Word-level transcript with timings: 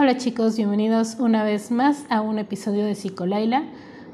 Hola 0.00 0.16
chicos, 0.16 0.56
bienvenidos 0.56 1.16
una 1.18 1.42
vez 1.42 1.72
más 1.72 2.04
a 2.08 2.20
un 2.20 2.38
episodio 2.38 2.84
de 2.84 2.94
Psicolaila. 2.94 3.64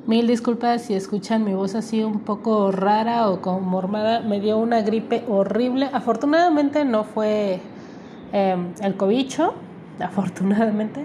Mil 0.07 0.27
disculpas 0.27 0.81
si 0.81 0.95
escuchan 0.95 1.45
mi 1.45 1.53
voz 1.53 1.75
así 1.75 2.03
un 2.03 2.21
poco 2.21 2.73
rara 2.73 3.29
o 3.29 3.43
como 3.43 3.61
mormada. 3.61 4.21
Me 4.21 4.41
dio 4.41 4.57
una 4.57 4.81
gripe 4.81 5.25
horrible. 5.29 5.91
Afortunadamente 5.93 6.87
no 6.87 7.05
fue 7.05 7.61
em, 8.33 8.73
el 8.81 8.97
cobicho, 8.97 9.53
afortunadamente. 10.01 11.05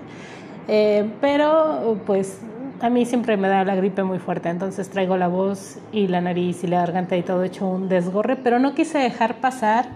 Eh, 0.70 1.12
pero 1.20 2.00
pues 2.06 2.40
a 2.80 2.90
mí 2.90 3.06
siempre 3.06 3.36
me 3.36 3.50
da 3.50 3.66
la 3.66 3.76
gripe 3.76 4.04
muy 4.04 4.20
fuerte, 4.20 4.48
entonces 4.48 4.90
traigo 4.90 5.18
la 5.18 5.28
voz 5.28 5.78
y 5.92 6.08
la 6.08 6.22
nariz 6.22 6.64
y 6.64 6.68
la 6.68 6.80
garganta 6.80 7.18
y 7.18 7.24
todo 7.24 7.44
hecho 7.44 7.68
un 7.68 7.90
desgorre, 7.90 8.38
pero 8.38 8.60
no 8.60 8.76
quise 8.76 8.98
dejar 9.00 9.42
pasar 9.42 9.90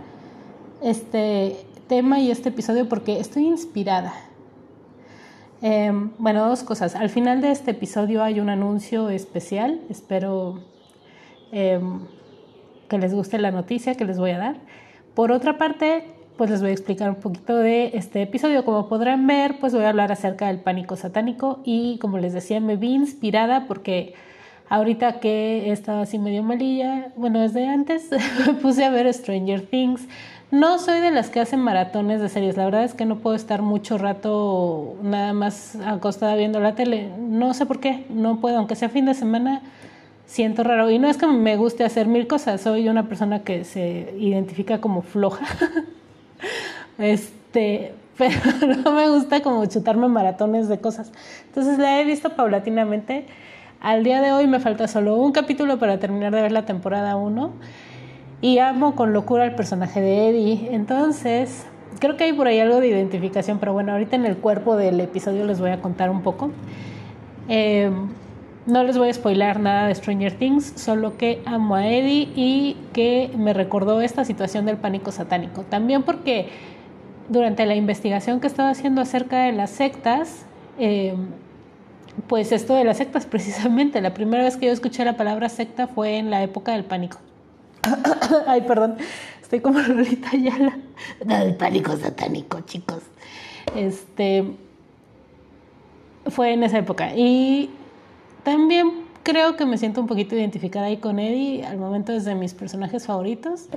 este 0.82 1.56
tema 1.88 2.20
y 2.20 2.32
este 2.32 2.50
episodio 2.50 2.90
porque 2.90 3.22
estoy 3.22 3.46
inspirada. 3.46 4.12
Em, 5.66 6.12
bueno, 6.18 6.46
dos 6.50 6.62
cosas. 6.62 6.94
Al 6.94 7.10
final 7.10 7.40
de 7.40 7.50
este 7.50 7.72
episodio 7.72 8.22
hay 8.22 8.42
un 8.42 8.50
anuncio 8.50 9.10
especial. 9.10 9.80
Espero 9.90 10.60
em, 11.54 12.02
que 12.90 12.98
les 12.98 13.14
guste 13.14 13.38
la 13.40 13.50
noticia 13.50 13.96
que 13.96 14.04
les 14.04 14.20
voy 14.20 14.32
a 14.32 14.40
dar. 14.40 14.56
Por 15.16 15.32
otra 15.32 15.58
parte, 15.58 16.04
pues 16.36 16.50
les 16.50 16.60
voy 16.60 16.72
a 16.72 16.74
explicar 16.74 17.10
un 17.10 17.16
poquito 17.16 17.56
de 17.56 17.92
este 17.94 18.24
episodio. 18.24 18.66
Como 18.66 18.90
podrán 18.90 19.26
ver, 19.26 19.58
pues 19.62 19.74
voy 19.74 19.86
a 19.86 19.90
hablar 19.90 20.12
acerca 20.12 20.48
del 20.48 20.60
pánico 20.60 20.98
satánico 20.98 21.62
y 21.64 21.98
como 22.00 22.18
les 22.18 22.34
decía, 22.34 22.60
me 22.60 22.76
vi 22.76 22.96
inspirada 22.96 23.66
porque 23.66 24.16
ahorita 24.68 25.22
que 25.22 25.72
estaba 25.72 26.02
así 26.02 26.20
medio 26.20 26.44
malilla, 26.44 27.14
bueno, 27.16 27.40
desde 27.40 27.70
antes 27.70 28.10
me 28.46 28.54
puse 28.56 28.84
a 28.84 28.90
ver 28.90 29.14
Stranger 29.14 29.62
Things. 29.62 30.10
No 30.54 30.78
soy 30.78 31.00
de 31.00 31.10
las 31.10 31.32
que 31.32 31.40
hacen 31.40 31.62
maratones 31.62 32.22
de 32.22 32.30
series, 32.30 32.58
la 32.58 32.66
verdad 32.66 32.84
es 32.84 32.94
que 32.94 33.06
no 33.06 33.18
puedo 33.18 33.36
estar 33.36 33.64
mucho 33.64 33.98
rato 33.98 34.94
nada 35.02 35.34
más 35.34 35.76
acostada 35.78 36.36
viendo 36.36 36.60
la 36.60 36.76
tele, 36.76 37.10
no 37.18 37.56
sé 37.56 37.66
por 37.66 37.80
qué, 37.80 38.06
no 38.10 38.40
puedo, 38.40 38.60
aunque 38.60 38.76
sea 38.76 38.88
fin 38.88 39.08
de 39.08 39.16
semana, 39.16 39.64
siento 40.28 40.64
raro. 40.64 40.92
Y 40.92 41.00
no 41.00 41.08
es 41.08 41.18
que 41.18 41.26
me 41.26 41.58
guste 41.58 41.84
hacer 41.84 42.06
mil 42.06 42.28
cosas, 42.28 42.62
soy 42.62 42.88
una 42.88 43.08
persona 43.08 43.40
que 43.40 43.64
se 43.64 44.14
identifica 44.20 44.80
como 44.80 45.02
floja, 45.02 45.44
este, 47.00 47.96
pero 48.16 48.40
no 48.84 48.92
me 48.92 49.10
gusta 49.10 49.42
como 49.42 49.66
chutarme 49.66 50.08
maratones 50.08 50.68
de 50.68 50.78
cosas. 50.78 51.12
Entonces 51.48 51.80
la 51.80 52.00
he 52.00 52.06
visto 52.06 52.30
paulatinamente. 52.30 53.26
Al 53.82 54.04
día 54.04 54.22
de 54.22 54.32
hoy 54.32 54.46
me 54.46 54.60
falta 54.60 54.88
solo 54.88 55.16
un 55.16 55.32
capítulo 55.32 55.80
para 55.80 55.98
terminar 55.98 56.32
de 56.32 56.44
ver 56.44 56.52
la 56.52 56.64
temporada 56.64 57.16
1 57.16 57.54
y 58.44 58.60
amo 58.60 58.94
con 58.94 59.14
locura 59.14 59.46
al 59.46 59.56
personaje 59.56 60.02
de 60.02 60.28
Eddie. 60.28 60.76
Entonces, 60.76 61.66
creo 62.00 62.18
que 62.18 62.26
hay 62.26 62.34
por 62.34 62.46
ahí 62.46 62.60
algo 62.60 62.82
de 62.82 62.90
identificación, 62.90 63.58
pero 63.58 63.72
bueno, 63.72 63.94
ahorita 63.94 64.18
en 64.18 64.26
el 64.26 64.36
cuerpo 64.36 64.76
del 64.76 65.00
episodio 65.00 65.46
les 65.46 65.62
voy 65.62 65.70
a 65.70 65.80
contar 65.80 66.10
un 66.10 66.22
poco. 66.24 66.52
Eh, 67.48 67.90
no 68.66 68.84
les 68.84 68.98
voy 68.98 69.08
a 69.08 69.14
spoilar 69.14 69.62
nada 69.62 69.88
de 69.88 69.96
Stranger 69.96 70.34
Things, 70.34 70.74
solo 70.76 71.16
que 71.16 71.42
amo 71.46 71.76
a 71.76 71.88
Eddie 71.88 72.34
y 72.36 72.76
que 72.92 73.32
me 73.38 73.54
recordó 73.54 74.02
esta 74.02 74.26
situación 74.26 74.66
del 74.66 74.76
pánico 74.76 75.14
satánico. 75.14 75.64
También 75.64 76.04
porque 76.04 76.50
durante 77.30 77.66
la 77.66 77.76
investigación 77.76 78.42
que 78.42 78.48
estaba 78.48 78.72
haciendo 78.72 79.00
acerca 79.00 79.44
de 79.44 79.54
las 79.54 79.70
sectas, 79.70 80.46
eh, 80.80 81.16
pues 82.28 82.52
esto 82.52 82.76
de 82.76 82.84
las 82.84 82.98
sectas 82.98 83.26
precisamente, 83.32 84.02
la 84.02 84.14
primera 84.14 84.44
vez 84.44 84.58
que 84.58 84.66
yo 84.66 84.74
escuché 84.74 85.06
la 85.06 85.16
palabra 85.16 85.48
secta 85.48 85.88
fue 85.88 86.18
en 86.18 86.30
la 86.30 86.44
época 86.44 86.74
del 86.74 86.84
pánico. 86.84 87.20
Ay, 88.48 88.62
perdón, 88.62 88.98
estoy 89.42 89.60
como 89.60 89.80
Lolita 89.88 90.32
Ayala. 90.32 90.78
El 91.28 91.56
pánico 91.56 91.96
satánico, 91.98 92.62
chicos. 92.62 93.04
Este 93.76 94.46
fue 96.28 96.54
en 96.54 96.64
esa 96.64 96.80
época. 96.80 97.16
Y 97.16 97.70
también 98.44 99.04
creo 99.24 99.56
que 99.56 99.66
me 99.66 99.78
siento 99.78 100.02
un 100.02 100.08
poquito 100.08 100.36
identificada 100.36 100.88
ahí 100.88 100.98
con 100.98 101.20
Eddie. 101.20 101.66
Al 101.66 101.78
momento 101.78 102.14
es 102.14 102.26
de 102.26 102.36
mis 102.36 102.54
personajes 102.54 103.06
favoritos. 103.06 103.68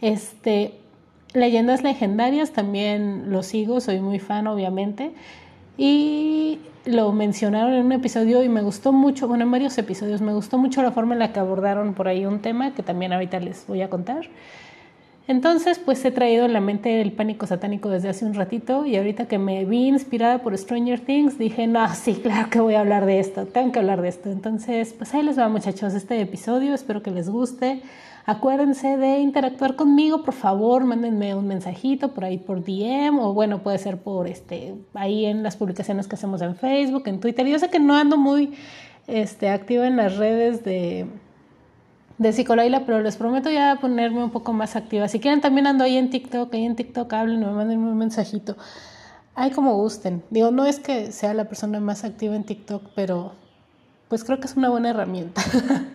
Este, 0.00 0.74
leyendas 1.32 1.82
legendarias 1.82 2.52
también 2.52 3.30
lo 3.30 3.42
sigo, 3.42 3.80
soy 3.80 4.00
muy 4.00 4.18
fan, 4.18 4.46
obviamente. 4.46 5.12
Y 5.76 6.60
lo 6.84 7.12
mencionaron 7.12 7.72
en 7.74 7.86
un 7.86 7.92
episodio 7.92 8.42
y 8.42 8.48
me 8.48 8.62
gustó 8.62 8.92
mucho, 8.92 9.26
bueno, 9.28 9.44
en 9.44 9.50
varios 9.50 9.76
episodios, 9.78 10.20
me 10.20 10.34
gustó 10.34 10.58
mucho 10.58 10.82
la 10.82 10.92
forma 10.92 11.14
en 11.14 11.20
la 11.20 11.32
que 11.32 11.40
abordaron 11.40 11.94
por 11.94 12.08
ahí 12.08 12.26
un 12.26 12.40
tema 12.40 12.74
que 12.74 12.82
también 12.82 13.12
ahorita 13.12 13.40
les 13.40 13.66
voy 13.66 13.82
a 13.82 13.88
contar. 13.88 14.28
Entonces, 15.26 15.78
pues 15.78 16.04
he 16.04 16.10
traído 16.10 16.44
en 16.44 16.52
la 16.52 16.60
mente 16.60 17.00
el 17.00 17.12
pánico 17.12 17.46
satánico 17.46 17.88
desde 17.88 18.10
hace 18.10 18.26
un 18.26 18.34
ratito 18.34 18.84
y 18.84 18.96
ahorita 18.96 19.26
que 19.26 19.38
me 19.38 19.64
vi 19.64 19.88
inspirada 19.88 20.42
por 20.42 20.56
Stranger 20.56 21.00
Things, 21.00 21.38
dije, 21.38 21.66
no, 21.66 21.88
sí, 21.94 22.14
claro 22.22 22.50
que 22.50 22.60
voy 22.60 22.74
a 22.74 22.80
hablar 22.80 23.06
de 23.06 23.20
esto, 23.20 23.46
tengo 23.46 23.72
que 23.72 23.78
hablar 23.78 24.02
de 24.02 24.08
esto. 24.08 24.30
Entonces, 24.30 24.92
pues 24.92 25.14
ahí 25.14 25.22
les 25.22 25.38
va 25.38 25.48
muchachos 25.48 25.94
este 25.94 26.20
episodio, 26.20 26.74
espero 26.74 27.02
que 27.02 27.10
les 27.10 27.30
guste. 27.30 27.80
Acuérdense 28.26 28.96
de 28.96 29.18
interactuar 29.18 29.76
conmigo, 29.76 30.22
por 30.22 30.32
favor, 30.32 30.84
mándenme 30.84 31.34
un 31.34 31.46
mensajito 31.46 32.12
por 32.12 32.24
ahí 32.24 32.38
por 32.38 32.64
DM 32.64 33.18
o 33.18 33.34
bueno, 33.34 33.62
puede 33.62 33.78
ser 33.78 33.98
por 33.98 34.26
este 34.26 34.74
ahí 34.94 35.26
en 35.26 35.42
las 35.42 35.56
publicaciones 35.56 36.08
que 36.08 36.14
hacemos 36.14 36.40
en 36.40 36.56
Facebook, 36.56 37.02
en 37.06 37.20
Twitter. 37.20 37.46
Yo 37.46 37.58
sé 37.58 37.68
que 37.68 37.80
no 37.80 37.94
ando 37.94 38.16
muy 38.16 38.54
este 39.06 39.50
activa 39.50 39.86
en 39.86 39.96
las 39.96 40.16
redes 40.16 40.64
de 40.64 41.06
de 42.18 42.32
Psicolaila, 42.32 42.86
pero 42.86 43.00
les 43.00 43.16
prometo 43.16 43.50
ya 43.50 43.78
ponerme 43.80 44.22
un 44.22 44.30
poco 44.30 44.52
más 44.52 44.76
activa. 44.76 45.08
Si 45.08 45.20
quieren 45.20 45.40
también 45.40 45.66
ando 45.66 45.84
ahí 45.84 45.96
en 45.96 46.10
TikTok, 46.10 46.52
ahí 46.54 46.64
en 46.64 46.76
TikTok 46.76 47.12
hablen, 47.12 47.40
me 47.40 47.46
manden 47.46 47.78
un 47.80 47.96
mensajito. 47.98 48.56
Ahí 49.34 49.50
como 49.50 49.74
gusten. 49.74 50.22
Digo, 50.30 50.50
no 50.50 50.64
es 50.64 50.78
que 50.78 51.10
sea 51.10 51.34
la 51.34 51.46
persona 51.46 51.80
más 51.80 52.04
activa 52.04 52.36
en 52.36 52.44
TikTok, 52.44 52.90
pero 52.94 53.32
pues 54.08 54.22
creo 54.22 54.38
que 54.38 54.46
es 54.46 54.56
una 54.56 54.68
buena 54.68 54.90
herramienta. 54.90 55.42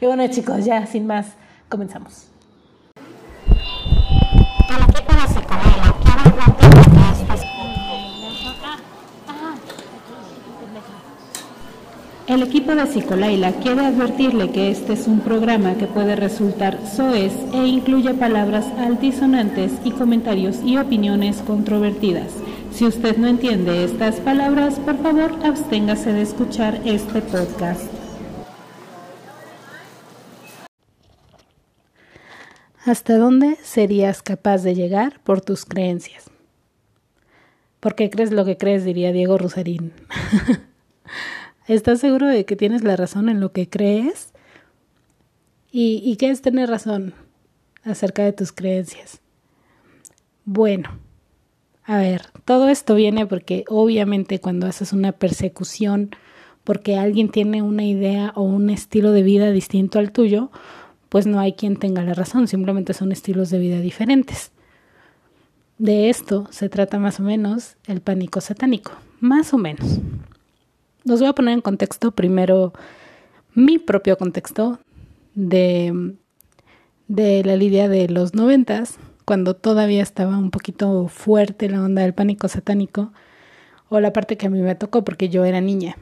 y 0.00 0.06
bueno 0.06 0.26
chicos, 0.28 0.64
ya 0.64 0.86
sin 0.86 1.06
más, 1.06 1.34
Comenzamos. 1.72 2.26
El 12.26 12.42
equipo 12.42 12.74
de 12.74 12.86
Psicolaila 12.86 13.52
quiere 13.52 13.86
advertirle 13.86 14.50
que 14.50 14.70
este 14.70 14.92
es 14.92 15.06
un 15.06 15.20
programa 15.20 15.76
que 15.76 15.86
puede 15.86 16.14
resultar 16.14 16.78
soez 16.86 17.32
e 17.54 17.66
incluye 17.66 18.12
palabras 18.12 18.66
altisonantes 18.78 19.72
y 19.82 19.92
comentarios 19.92 20.58
y 20.62 20.76
opiniones 20.76 21.38
controvertidas. 21.38 22.32
Si 22.70 22.84
usted 22.84 23.16
no 23.16 23.28
entiende 23.28 23.84
estas 23.84 24.16
palabras, 24.16 24.78
por 24.78 24.98
favor 24.98 25.32
absténgase 25.42 26.12
de 26.12 26.20
escuchar 26.20 26.78
este 26.84 27.22
podcast. 27.22 27.91
¿Hasta 32.84 33.16
dónde 33.16 33.56
serías 33.62 34.22
capaz 34.22 34.64
de 34.64 34.74
llegar 34.74 35.20
por 35.22 35.40
tus 35.40 35.64
creencias? 35.64 36.30
¿Por 37.78 37.94
qué 37.94 38.10
crees 38.10 38.32
lo 38.32 38.44
que 38.44 38.56
crees? 38.56 38.84
diría 38.84 39.12
Diego 39.12 39.38
Rusarín. 39.38 39.92
¿Estás 41.68 42.00
seguro 42.00 42.26
de 42.26 42.44
que 42.44 42.56
tienes 42.56 42.82
la 42.82 42.96
razón 42.96 43.28
en 43.28 43.38
lo 43.38 43.52
que 43.52 43.68
crees? 43.68 44.32
¿Y, 45.70 46.02
¿Y 46.04 46.16
qué 46.16 46.30
es 46.30 46.42
tener 46.42 46.68
razón 46.68 47.14
acerca 47.84 48.24
de 48.24 48.32
tus 48.32 48.50
creencias? 48.50 49.20
Bueno, 50.44 50.90
a 51.84 51.98
ver, 51.98 52.22
todo 52.44 52.68
esto 52.68 52.96
viene 52.96 53.26
porque 53.26 53.64
obviamente 53.68 54.40
cuando 54.40 54.66
haces 54.66 54.92
una 54.92 55.12
persecución 55.12 56.10
porque 56.64 56.96
alguien 56.96 57.28
tiene 57.28 57.62
una 57.62 57.84
idea 57.84 58.32
o 58.34 58.42
un 58.42 58.70
estilo 58.70 59.12
de 59.12 59.22
vida 59.22 59.50
distinto 59.50 59.98
al 59.98 60.12
tuyo, 60.12 60.50
pues 61.12 61.26
no 61.26 61.40
hay 61.40 61.52
quien 61.52 61.76
tenga 61.76 62.02
la 62.02 62.14
razón, 62.14 62.48
simplemente 62.48 62.94
son 62.94 63.12
estilos 63.12 63.50
de 63.50 63.58
vida 63.58 63.80
diferentes. 63.80 64.50
De 65.76 66.08
esto 66.08 66.48
se 66.50 66.70
trata 66.70 66.98
más 66.98 67.20
o 67.20 67.22
menos 67.22 67.76
el 67.86 68.00
pánico 68.00 68.40
satánico, 68.40 68.92
más 69.20 69.52
o 69.52 69.58
menos. 69.58 69.98
Los 71.04 71.20
voy 71.20 71.28
a 71.28 71.34
poner 71.34 71.52
en 71.52 71.60
contexto 71.60 72.12
primero 72.12 72.72
mi 73.52 73.78
propio 73.78 74.16
contexto 74.16 74.78
de, 75.34 76.14
de 77.08 77.44
la 77.44 77.56
lidia 77.56 77.90
de 77.90 78.08
los 78.08 78.34
noventas, 78.34 78.96
cuando 79.26 79.54
todavía 79.54 80.02
estaba 80.02 80.38
un 80.38 80.50
poquito 80.50 81.08
fuerte 81.08 81.68
la 81.68 81.82
onda 81.82 82.00
del 82.00 82.14
pánico 82.14 82.48
satánico, 82.48 83.12
o 83.90 84.00
la 84.00 84.14
parte 84.14 84.38
que 84.38 84.46
a 84.46 84.50
mí 84.50 84.62
me 84.62 84.76
tocó 84.76 85.04
porque 85.04 85.28
yo 85.28 85.44
era 85.44 85.60
niña. 85.60 85.94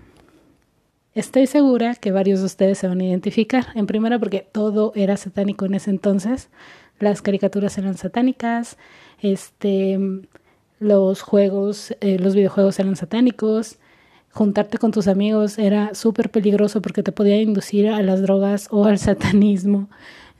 Estoy 1.14 1.48
segura 1.48 1.96
que 1.96 2.12
varios 2.12 2.40
de 2.40 2.46
ustedes 2.46 2.78
se 2.78 2.86
van 2.86 3.00
a 3.00 3.04
identificar. 3.04 3.66
En 3.74 3.86
primera 3.86 4.18
porque 4.18 4.46
todo 4.52 4.92
era 4.94 5.16
satánico 5.16 5.64
en 5.64 5.74
ese 5.74 5.90
entonces. 5.90 6.48
Las 7.00 7.20
caricaturas 7.20 7.76
eran 7.78 7.96
satánicas, 7.96 8.76
este, 9.20 9.98
los 10.78 11.22
juegos, 11.22 11.96
eh, 12.00 12.18
los 12.18 12.34
videojuegos 12.34 12.78
eran 12.78 12.94
satánicos. 12.94 13.78
Juntarte 14.32 14.78
con 14.78 14.92
tus 14.92 15.08
amigos 15.08 15.58
era 15.58 15.94
súper 15.94 16.30
peligroso 16.30 16.80
porque 16.80 17.02
te 17.02 17.10
podía 17.10 17.40
inducir 17.42 17.88
a 17.88 18.02
las 18.02 18.22
drogas 18.22 18.68
o 18.70 18.84
al 18.84 18.98
satanismo. 18.98 19.88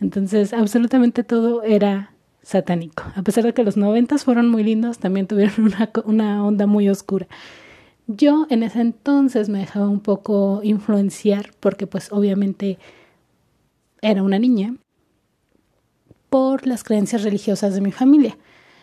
Entonces, 0.01 0.53
absolutamente 0.53 1.25
todo 1.25 1.65
era 1.65 2.13
satánico. 2.43 3.03
A 3.17 3.23
pesar 3.23 3.45
de 3.45 3.53
que 3.53 3.65
los 3.65 3.77
noventas 3.77 4.25
fueron 4.25 4.49
muy 4.49 4.63
lindos, 4.63 4.99
también 4.99 5.27
tuvieron 5.27 5.55
una, 5.67 5.91
una 6.05 6.47
onda 6.47 6.67
muy 6.67 6.89
oscura. 6.89 7.27
Yo 8.13 8.49
en 8.51 8.65
ese 8.65 8.81
entonces 8.81 9.49
me 9.49 9.61
dejaba 9.61 9.89
un 9.89 10.01
poco 10.01 10.63
influenciar 10.65 11.53
porque 11.61 11.87
pues 11.87 12.11
obviamente 12.11 12.77
era 14.03 14.25
una 14.25 14.41
niña 14.41 14.75
por 16.29 16.67
las 16.67 16.83
creencias 16.83 17.23
religiosas 17.23 17.73
de 17.73 17.81
mi 17.81 17.93
familia. 17.93 18.37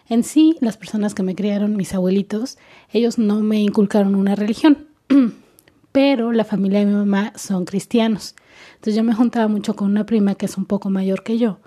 En 0.07 0.23
sí, 0.23 0.55
las 0.61 0.77
personas 0.77 1.13
que 1.13 1.23
me 1.23 1.35
criaron, 1.35 1.75
mis 1.75 1.93
abuelitos, 1.93 2.57
ellos 2.93 3.17
no 3.17 3.41
me 3.41 3.59
inculcaron 3.59 4.15
una 4.15 4.33
religión, 4.35 4.87
pero 5.91 6.31
la 6.31 6.45
familia 6.45 6.79
de 6.79 6.85
mi 6.85 6.93
mamá 6.93 7.33
son 7.35 7.65
cristianos. 7.65 8.33
Entonces 8.75 8.95
yo 8.95 9.03
me 9.03 9.13
juntaba 9.13 9.49
mucho 9.49 9.75
con 9.75 9.91
una 9.91 10.05
prima 10.05 10.35
que 10.35 10.45
es 10.45 10.55
un 10.55 10.63
poco 10.63 10.89
mayor 10.89 11.23
que 11.23 11.37
yo. 11.37 11.59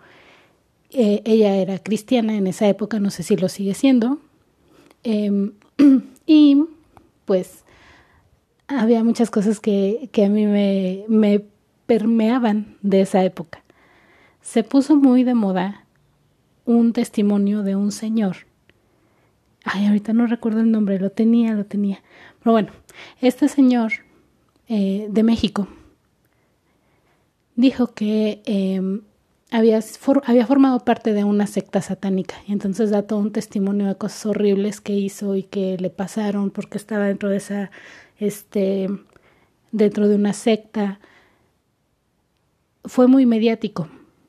Eh, 0.88 1.20
ella 1.26 1.56
era 1.56 1.78
cristiana 1.78 2.38
en 2.38 2.46
esa 2.46 2.66
época, 2.68 3.00
no 3.00 3.10
sé 3.10 3.22
si 3.22 3.36
lo 3.36 3.50
sigue 3.50 3.74
siendo. 3.74 4.18
Em, 5.02 5.52
y 6.26 6.56
pues 7.30 7.62
había 8.66 9.04
muchas 9.04 9.30
cosas 9.30 9.60
que, 9.60 10.08
que 10.10 10.24
a 10.24 10.28
mí 10.28 10.46
me, 10.46 11.04
me 11.06 11.44
permeaban 11.86 12.76
de 12.82 13.02
esa 13.02 13.22
época. 13.22 13.62
Se 14.40 14.64
puso 14.64 14.96
muy 14.96 15.22
de 15.22 15.34
moda 15.34 15.86
un 16.64 16.92
testimonio 16.92 17.62
de 17.62 17.76
un 17.76 17.92
señor. 17.92 18.48
Ay, 19.62 19.86
ahorita 19.86 20.12
no 20.12 20.26
recuerdo 20.26 20.58
el 20.58 20.72
nombre, 20.72 20.98
lo 20.98 21.10
tenía, 21.10 21.52
lo 21.54 21.64
tenía. 21.66 22.02
Pero 22.40 22.50
bueno, 22.50 22.72
este 23.20 23.46
señor 23.46 23.92
eh, 24.66 25.06
de 25.08 25.22
México 25.22 25.68
dijo 27.54 27.94
que 27.94 28.42
em, 28.44 29.02
había, 29.50 29.80
había 30.24 30.46
formado 30.46 30.80
parte 30.80 31.12
de 31.12 31.24
una 31.24 31.46
secta 31.46 31.82
satánica 31.82 32.36
y 32.46 32.52
entonces 32.52 32.90
da 32.90 33.02
todo 33.02 33.18
un 33.18 33.32
testimonio 33.32 33.86
de 33.86 33.96
cosas 33.96 34.26
horribles 34.26 34.80
que 34.80 34.94
hizo 34.94 35.36
y 35.36 35.42
que 35.42 35.76
le 35.78 35.90
pasaron 35.90 36.50
porque 36.50 36.78
estaba 36.78 37.06
dentro 37.06 37.28
de 37.28 37.38
esa, 37.38 37.70
este, 38.18 38.88
dentro 39.72 40.08
de 40.08 40.14
una 40.14 40.32
secta. 40.32 41.00
Fue 42.84 43.08
muy 43.08 43.26
mediático 43.26 43.88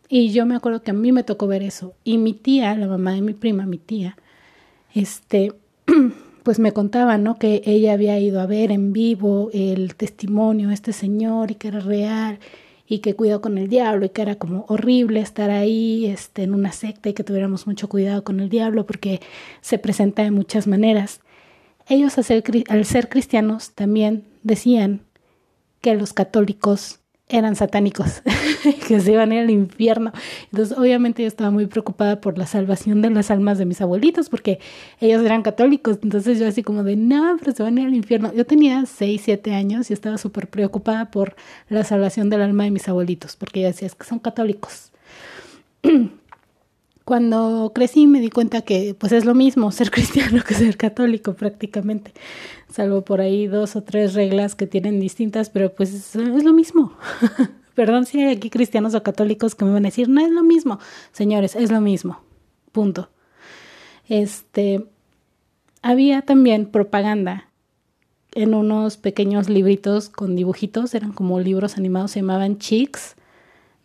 y 0.10 0.32
yo 0.32 0.46
me 0.46 0.56
acuerdo 0.56 0.82
que 0.82 0.92
a 0.92 0.96
mí 0.96 1.12
me 1.12 1.24
tocó 1.24 1.48
ver 1.48 1.64
eso. 1.64 1.94
Y 2.04 2.18
mi 2.18 2.34
tía, 2.34 2.76
la 2.76 2.88
mamá 2.88 3.14
de 3.14 3.22
mi 3.22 3.34
prima, 3.34 3.66
mi 3.66 3.78
tía, 3.78 4.18
este, 4.94 5.54
pues 6.44 6.60
me 6.60 6.74
contaba, 6.74 7.18
¿no? 7.18 7.38
Que 7.38 7.62
ella 7.66 7.94
había 7.94 8.20
ido 8.20 8.42
a 8.42 8.46
ver 8.48 8.72
en 8.72 8.92
vivo 8.92 9.50
el 9.54 9.96
testimonio 9.96 10.70
de 10.70 10.74
este 10.74 10.94
señor 10.94 11.52
y 11.52 11.56
que 11.56 11.70
era 11.70 11.80
real 11.80 12.40
y 12.92 13.00
que 13.00 13.16
cuidó 13.16 13.40
con 13.40 13.58
el 13.58 13.70
diablo 13.70 14.06
y 14.06 14.10
que 14.10 14.22
era 14.22 14.36
como 14.36 14.66
horrible 14.68 15.22
estar 15.22 15.50
ahí 15.50 16.08
este, 16.08 16.44
en 16.44 16.54
una 16.54 16.74
secta 16.74 17.08
y 17.08 17.14
que 17.14 17.24
tuviéramos 17.24 17.66
mucho 17.66 17.88
cuidado 17.88 18.26
con 18.26 18.42
el 18.42 18.50
diablo 18.50 18.86
porque 18.86 19.22
se 19.62 19.78
presenta 19.78 20.24
de 20.24 20.32
muchas 20.32 20.68
maneras. 20.68 21.22
Ellos 21.88 22.18
al 22.18 22.26
ser, 22.26 22.44
al 22.68 22.84
ser 22.84 23.08
cristianos 23.08 23.72
también 23.72 24.26
decían 24.44 25.04
que 25.80 25.96
los 25.96 26.12
católicos 26.12 27.00
eran 27.38 27.56
satánicos, 27.56 28.22
que 28.88 29.00
se 29.00 29.12
iban 29.12 29.32
a 29.32 29.36
ir 29.36 29.42
al 29.42 29.50
infierno. 29.50 30.12
Entonces, 30.52 30.78
obviamente 30.78 31.24
yo 31.24 31.28
estaba 31.28 31.52
muy 31.52 31.66
preocupada 31.66 32.22
por 32.22 32.38
la 32.38 32.46
salvación 32.46 33.02
de 33.02 33.10
las 33.10 33.32
almas 33.32 33.58
de 33.58 33.66
mis 33.66 33.82
abuelitos, 33.82 34.30
porque 34.30 34.60
ellos 35.00 35.24
eran 35.24 35.42
católicos. 35.42 36.00
Entonces 36.04 36.40
yo 36.40 36.48
así 36.48 36.64
como 36.64 36.84
de, 36.84 36.96
no, 36.96 37.38
pero 37.40 37.52
se 37.52 37.64
van 37.64 37.78
a 37.78 37.82
ir 37.82 37.88
al 37.88 37.96
infierno. 37.96 38.34
Yo 38.34 38.46
tenía 38.46 38.86
6, 38.86 39.22
7 39.24 39.54
años 39.54 39.90
y 39.90 39.94
estaba 39.94 40.18
súper 40.18 40.48
preocupada 40.48 41.12
por 41.12 41.36
la 41.70 41.84
salvación 41.84 42.30
del 42.30 42.42
alma 42.42 42.64
de 42.64 42.72
mis 42.72 42.88
abuelitos, 42.88 43.36
porque 43.36 43.62
yo 43.62 43.68
decía, 43.68 43.88
es 43.88 43.96
que 43.96 44.06
son 44.06 44.20
católicos. 44.20 44.92
Cuando 47.06 47.72
crecí 47.74 48.06
me 48.06 48.20
di 48.20 48.30
cuenta 48.30 48.62
que 48.62 48.96
pues 48.98 49.12
es 49.12 49.26
lo 49.26 49.34
mismo 49.34 49.72
ser 49.72 49.90
cristiano 49.92 50.44
que 50.44 50.54
ser 50.54 50.78
católico 50.78 51.34
prácticamente, 51.34 52.14
salvo 52.70 53.02
por 53.02 53.22
ahí 53.22 53.48
dos 53.48 53.76
o 53.76 53.84
tres 53.84 54.14
reglas 54.14 54.56
que 54.56 54.68
tienen 54.68 55.00
distintas, 55.00 55.50
pero 55.50 55.74
pues 55.74 56.16
es, 56.16 56.16
lo 56.16 56.54
mismo. 56.54 56.94
Perdón 57.76 58.06
si 58.06 58.22
hay 58.22 58.36
aquí 58.36 58.50
cristianos 58.50 58.94
o 58.94 59.04
católicos 59.04 59.56
que 59.56 59.66
me 59.66 59.72
van 59.72 59.86
a 59.86 59.90
decir, 59.90 60.10
no 60.10 60.22
es 60.22 60.30
lo 60.30 60.44
mismo. 60.44 60.80
Señores, 61.12 61.56
es 61.56 61.72
lo 61.72 61.82
mismo. 61.82 62.20
Punto. 62.72 63.10
Este, 64.08 64.86
había 65.82 66.22
también 66.22 66.66
propaganda 66.66 67.48
en 68.34 68.54
unos 68.54 68.98
pequeños 68.98 69.50
libritos 69.50 70.10
con 70.10 70.36
dibujitos, 70.36 70.94
eran 70.94 71.12
como 71.14 71.40
libros 71.40 71.78
animados, 71.78 72.12
se 72.12 72.20
llamaban 72.20 72.60
Chicks 72.60 73.16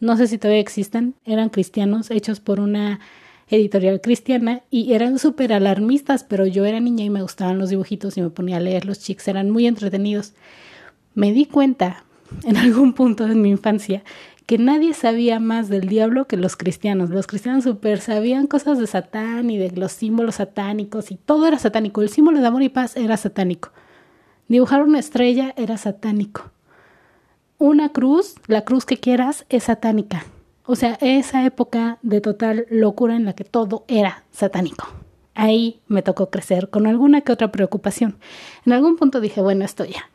no 0.01 0.17
sé 0.17 0.27
si 0.27 0.39
todavía 0.39 0.61
existen, 0.61 1.15
eran 1.25 1.49
cristianos 1.49 2.11
hechos 2.11 2.41
por 2.41 2.61
una 2.61 3.01
editorial 3.49 4.01
cristiana 4.01 4.63
y 4.71 4.93
eran 4.93 5.19
súper 5.19 5.53
alarmistas, 5.53 6.25
pero 6.25 6.47
yo 6.47 6.65
era 6.65 6.81
niña 6.81 7.05
y 7.05 7.11
me 7.11 7.23
gustaban 7.23 7.59
los 7.59 7.71
dibujitos 7.71 8.17
y 8.17 8.23
me 8.23 8.31
ponía 8.31 8.57
a 8.57 8.61
leer 8.61 8.85
los 8.85 8.99
chicos, 9.01 9.29
eran 9.29 9.51
muy 9.51 9.67
entretenidos. 9.67 10.35
Me 11.15 11.33
di 11.33 11.47
cuenta 11.47 12.05
en 12.45 12.57
algún 12.57 12.93
punto 12.93 13.27
de 13.27 13.35
mi 13.35 13.51
infancia 13.51 14.03
que 14.45 14.59
nadie 14.59 14.95
sabía 14.95 15.41
más 15.41 15.69
del 15.69 15.89
diablo 15.89 16.29
que 16.29 16.37
los 16.37 16.57
cristianos. 16.57 17.11
Los 17.11 17.27
cristianos 17.27 17.65
súper 17.65 18.01
sabían 18.01 18.47
cosas 18.47 18.79
de 18.79 18.87
Satán 18.87 19.51
y 19.51 19.59
de 19.59 19.73
los 19.73 19.91
símbolos 19.91 20.37
satánicos 20.37 21.11
y 21.11 21.17
todo 21.17 21.49
era 21.49 21.59
satánico. 21.59 22.01
El 22.01 22.11
símbolo 22.11 22.41
de 22.41 22.47
amor 22.47 22.63
y 22.63 22.69
paz 22.69 22.97
era 22.97 23.17
satánico. 23.17 23.73
Dibujar 24.47 24.85
una 24.85 25.01
estrella 25.01 25.53
era 25.57 25.77
satánico 25.79 26.53
una 27.59 27.91
cruz, 27.91 28.35
la 28.47 28.65
cruz 28.65 28.85
que 28.85 28.99
quieras, 28.99 29.47
es 29.49 29.65
satánica. 29.65 30.25
O 30.65 30.77
sea, 30.77 30.99
esa 31.01 31.45
época 31.45 31.99
de 32.03 32.21
total 32.21 32.67
locura 32.71 33.17
en 33.17 33.25
la 33.25 33.35
que 33.35 33.45
todo 33.45 33.85
era 33.89 34.25
satánico. 34.33 34.89
Ahí 35.35 35.81
me 35.87 36.03
tocó 36.03 36.31
crecer 36.31 36.71
con 36.71 36.87
alguna 36.87 37.21
que 37.21 37.33
otra 37.33 37.53
preocupación. 37.53 38.19
En 38.65 38.73
algún 38.73 38.97
punto 38.97 39.21
dije, 39.21 39.41
bueno, 39.41 39.65
esto 39.65 39.85
ya, 39.85 40.11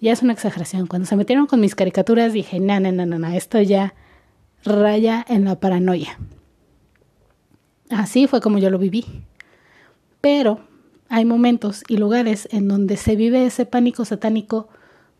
ya 0.00 0.12
es 0.12 0.22
una 0.22 0.32
exageración. 0.32 0.86
Cuando 0.86 1.06
se 1.06 1.16
metieron 1.16 1.46
con 1.46 1.60
mis 1.60 1.74
caricaturas 1.74 2.32
dije, 2.32 2.60
no, 2.60 2.80
no, 2.80 2.92
no, 2.92 3.04
no, 3.04 3.28
esto 3.28 3.60
ya 3.60 3.94
raya 4.64 5.24
en 5.28 5.44
la 5.44 5.58
paranoia. 5.58 6.18
Así 7.90 8.26
fue 8.26 8.40
como 8.40 8.58
yo 8.58 8.70
lo 8.70 8.78
viví. 8.78 9.04
Pero 10.20 10.60
hay 11.08 11.24
momentos 11.24 11.82
y 11.88 11.96
lugares 11.96 12.48
en 12.52 12.68
donde 12.68 12.96
se 12.96 13.16
vive 13.16 13.44
ese 13.44 13.66
pánico 13.66 14.04
satánico 14.04 14.68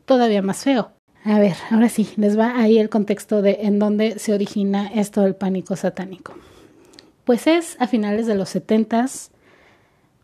todavía 0.04 0.42
más 0.42 0.62
feo. 0.64 0.92
A 1.24 1.38
ver, 1.38 1.54
ahora 1.70 1.88
sí, 1.88 2.08
les 2.16 2.38
va 2.38 2.58
ahí 2.58 2.78
el 2.78 2.88
contexto 2.88 3.42
de 3.42 3.58
en 3.62 3.78
dónde 3.78 4.18
se 4.18 4.32
origina 4.32 4.88
esto 4.94 5.22
del 5.22 5.34
pánico 5.34 5.76
satánico. 5.76 6.34
Pues 7.24 7.46
es 7.46 7.76
a 7.78 7.86
finales 7.86 8.26
de 8.26 8.34
los 8.34 8.48
setentas, 8.48 9.30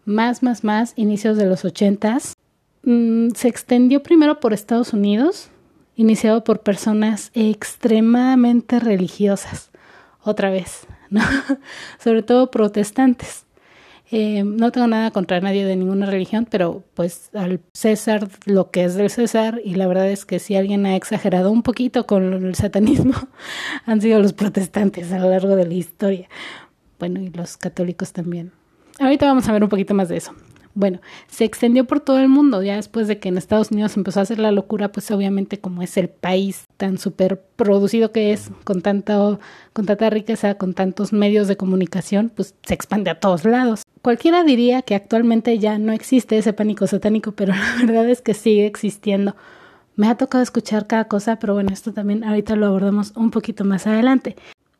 más, 0.04 0.42
más, 0.42 0.64
más, 0.64 0.94
inicios 0.96 1.36
de 1.36 1.46
los 1.46 1.64
ochentas. 1.64 2.34
Mm, 2.82 3.30
se 3.34 3.48
extendió 3.48 4.02
primero 4.02 4.40
por 4.40 4.54
Estados 4.54 4.92
Unidos, 4.92 5.50
iniciado 5.96 6.44
por 6.44 6.60
personas 6.60 7.30
extremadamente 7.34 8.80
religiosas, 8.80 9.70
otra 10.22 10.50
vez, 10.50 10.86
¿no? 11.10 11.20
Sobre 12.02 12.22
todo 12.22 12.50
protestantes. 12.50 13.45
Eh, 14.10 14.44
no 14.44 14.70
tengo 14.70 14.86
nada 14.86 15.10
contra 15.10 15.40
nadie 15.40 15.64
de 15.64 15.74
ninguna 15.74 16.06
religión, 16.06 16.46
pero 16.48 16.84
pues 16.94 17.30
al 17.34 17.60
César 17.72 18.28
lo 18.44 18.70
que 18.70 18.84
es 18.84 18.94
del 18.94 19.10
César, 19.10 19.60
y 19.64 19.74
la 19.74 19.88
verdad 19.88 20.08
es 20.08 20.24
que 20.24 20.38
si 20.38 20.54
alguien 20.54 20.86
ha 20.86 20.94
exagerado 20.94 21.50
un 21.50 21.62
poquito 21.62 22.06
con 22.06 22.32
el 22.32 22.54
satanismo, 22.54 23.14
han 23.86 24.00
sido 24.00 24.20
los 24.20 24.32
protestantes 24.32 25.12
a 25.12 25.18
lo 25.18 25.30
largo 25.30 25.56
de 25.56 25.66
la 25.66 25.74
historia. 25.74 26.28
Bueno, 26.98 27.20
y 27.20 27.30
los 27.30 27.56
católicos 27.56 28.12
también. 28.12 28.52
Ahorita 28.98 29.26
vamos 29.26 29.48
a 29.48 29.52
ver 29.52 29.62
un 29.62 29.68
poquito 29.68 29.92
más 29.92 30.08
de 30.08 30.18
eso. 30.18 30.32
Bueno, 30.76 31.00
se 31.26 31.46
extendió 31.46 31.86
por 31.86 32.00
todo 32.00 32.18
el 32.18 32.28
mundo, 32.28 32.62
ya 32.62 32.76
después 32.76 33.08
de 33.08 33.18
que 33.18 33.30
en 33.30 33.38
Estados 33.38 33.70
Unidos 33.70 33.96
empezó 33.96 34.20
a 34.20 34.24
hacer 34.24 34.38
la 34.38 34.52
locura, 34.52 34.92
pues 34.92 35.10
obviamente 35.10 35.58
como 35.58 35.80
es 35.80 35.96
el 35.96 36.10
país 36.10 36.64
tan 36.76 36.98
súper 36.98 37.40
producido 37.56 38.12
que 38.12 38.34
es, 38.34 38.50
con, 38.64 38.82
tanto, 38.82 39.40
con 39.72 39.86
tanta 39.86 40.10
riqueza, 40.10 40.56
con 40.56 40.74
tantos 40.74 41.14
medios 41.14 41.48
de 41.48 41.56
comunicación, 41.56 42.30
pues 42.36 42.54
se 42.62 42.74
expande 42.74 43.08
a 43.08 43.18
todos 43.18 43.46
lados. 43.46 43.84
Cualquiera 44.02 44.44
diría 44.44 44.82
que 44.82 44.94
actualmente 44.94 45.58
ya 45.58 45.78
no 45.78 45.94
existe 45.94 46.36
ese 46.36 46.52
pánico 46.52 46.86
satánico, 46.86 47.32
pero 47.32 47.54
la 47.80 47.86
verdad 47.86 48.10
es 48.10 48.20
que 48.20 48.34
sigue 48.34 48.66
existiendo. 48.66 49.34
Me 49.94 50.08
ha 50.08 50.18
tocado 50.18 50.42
escuchar 50.42 50.86
cada 50.86 51.08
cosa, 51.08 51.38
pero 51.38 51.54
bueno, 51.54 51.70
esto 51.72 51.94
también 51.94 52.22
ahorita 52.22 52.54
lo 52.54 52.66
abordamos 52.66 53.14
un 53.16 53.30
poquito 53.30 53.64
más 53.64 53.86
adelante 53.86 54.36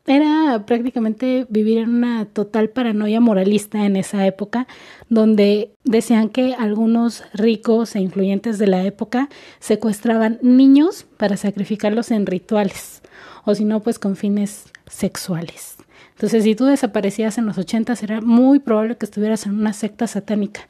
era 0.07 0.65
prácticamente 0.65 1.45
vivir 1.49 1.79
en 1.79 1.89
una 1.89 2.25
total 2.25 2.69
paranoia 2.69 3.19
moralista 3.19 3.85
en 3.85 3.97
esa 3.97 4.25
época, 4.25 4.65
donde 5.09 5.73
decían 5.83 6.29
que 6.29 6.55
algunos 6.55 7.23
ricos 7.33 7.93
e 7.95 7.99
influyentes 7.99 8.57
de 8.57 8.67
la 8.67 8.83
época 8.83 9.27
secuestraban 9.59 10.39
niños 10.41 11.05
para 11.17 11.35
sacrificarlos 11.35 12.11
en 12.11 12.25
rituales, 12.25 13.01
o 13.43 13.53
si 13.53 13.65
no, 13.65 13.81
pues 13.81 13.99
con 13.99 14.15
fines 14.15 14.71
sexuales. 14.87 15.75
Entonces, 16.11 16.45
si 16.45 16.55
tú 16.55 16.65
desaparecías 16.65 17.37
en 17.37 17.45
los 17.45 17.57
ochentas, 17.57 18.01
era 18.01 18.21
muy 18.21 18.59
probable 18.59 18.97
que 18.97 19.05
estuvieras 19.05 19.45
en 19.45 19.59
una 19.59 19.73
secta 19.73 20.07
satánica, 20.07 20.69